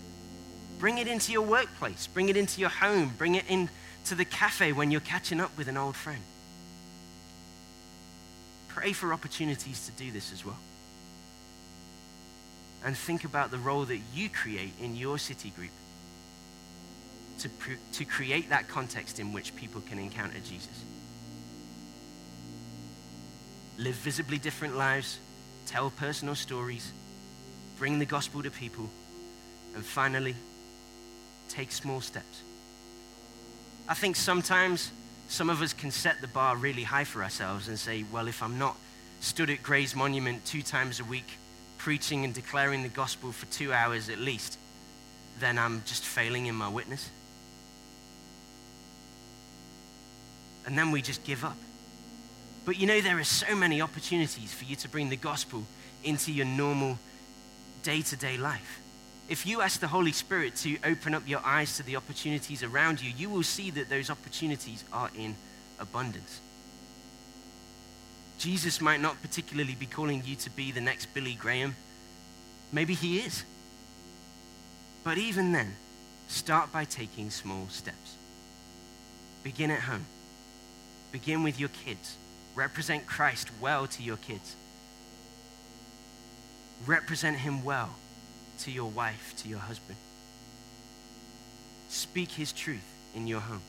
[0.79, 4.73] Bring it into your workplace, bring it into your home, bring it into the cafe
[4.73, 6.21] when you're catching up with an old friend
[8.77, 10.59] pray for opportunities to do this as well.
[12.85, 15.71] And think about the role that you create in your city group
[17.39, 17.49] to,
[17.93, 20.83] to create that context in which people can encounter Jesus.
[23.77, 25.19] Live visibly different lives,
[25.65, 26.91] tell personal stories,
[27.77, 28.89] bring the gospel to people,
[29.75, 30.35] and finally,
[31.49, 32.41] take small steps.
[33.87, 34.91] I think sometimes
[35.29, 38.41] some of us can set the bar really high for ourselves and say, well, if
[38.41, 38.75] I'm not
[39.19, 41.37] stood at Grey's Monument two times a week,
[41.77, 44.57] preaching and declaring the gospel for two hours at least,
[45.39, 47.09] then I'm just failing in my witness.
[50.67, 51.57] And then we just give up.
[52.65, 55.63] But you know, there are so many opportunities for you to bring the gospel
[56.03, 56.99] into your normal
[57.83, 58.81] day to day life.
[59.29, 63.01] If you ask the Holy Spirit to open up your eyes to the opportunities around
[63.01, 65.35] you, you will see that those opportunities are in
[65.79, 66.41] abundance.
[68.37, 71.75] Jesus might not particularly be calling you to be the next Billy Graham.
[72.73, 73.43] Maybe he is.
[75.03, 75.75] But even then,
[76.27, 78.17] start by taking small steps.
[79.43, 80.05] Begin at home.
[81.17, 82.15] Begin with your kids.
[82.53, 84.55] Represent Christ well to your kids.
[86.85, 87.95] Represent him well
[88.59, 89.97] to your wife, to your husband.
[91.89, 93.63] Speak his truth in your home.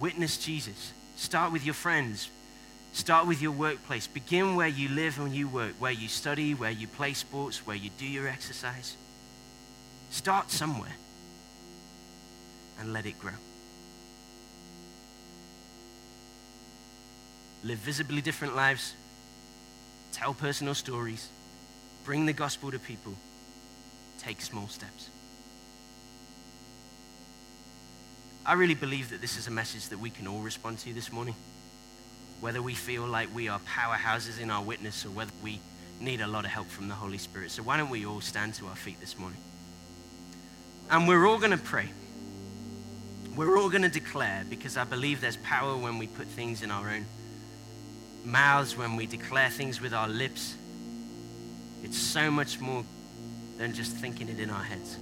[0.00, 0.92] Witness Jesus.
[1.14, 2.28] Start with your friends.
[2.92, 4.08] Start with your workplace.
[4.08, 7.76] Begin where you live and you work, where you study, where you play sports, where
[7.76, 8.96] you do your exercise.
[10.10, 10.96] Start somewhere
[12.80, 13.34] and let it grow.
[17.64, 18.94] Live visibly different lives,
[20.12, 21.28] tell personal stories,
[22.04, 23.14] bring the gospel to people,
[24.18, 25.08] take small steps.
[28.44, 31.12] I really believe that this is a message that we can all respond to this
[31.12, 31.36] morning.
[32.40, 35.60] Whether we feel like we are powerhouses in our witness or whether we
[36.00, 37.52] need a lot of help from the Holy Spirit.
[37.52, 39.38] So, why don't we all stand to our feet this morning?
[40.90, 41.88] And we're all going to pray.
[43.36, 46.72] We're all going to declare because I believe there's power when we put things in
[46.72, 47.06] our own
[48.24, 50.56] mouths, when we declare things with our lips.
[51.82, 52.84] It's so much more
[53.58, 54.96] than just thinking it in our heads.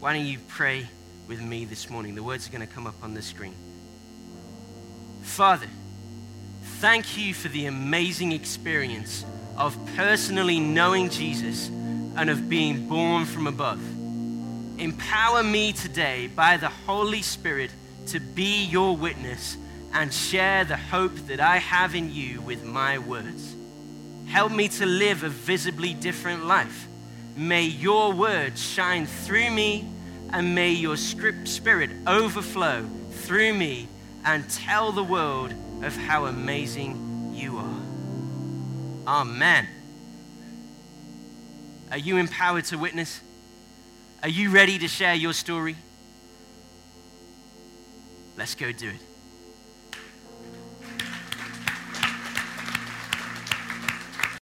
[0.00, 0.86] Why don't you pray
[1.28, 2.14] with me this morning?
[2.14, 3.54] The words are going to come up on the screen.
[5.22, 5.68] Father,
[6.78, 9.24] thank you for the amazing experience
[9.56, 13.80] of personally knowing Jesus and of being born from above.
[14.78, 17.70] Empower me today by the Holy Spirit
[18.06, 19.58] to be your witness
[19.92, 23.54] and share the hope that I have in you with my words.
[24.26, 26.86] Help me to live a visibly different life.
[27.36, 29.88] May your word shine through me
[30.32, 33.88] and may your spirit overflow through me
[34.24, 37.80] and tell the world of how amazing you are.
[39.06, 39.66] Amen.
[41.90, 43.20] Are you empowered to witness?
[44.22, 45.76] Are you ready to share your story?
[48.36, 49.09] Let's go do it.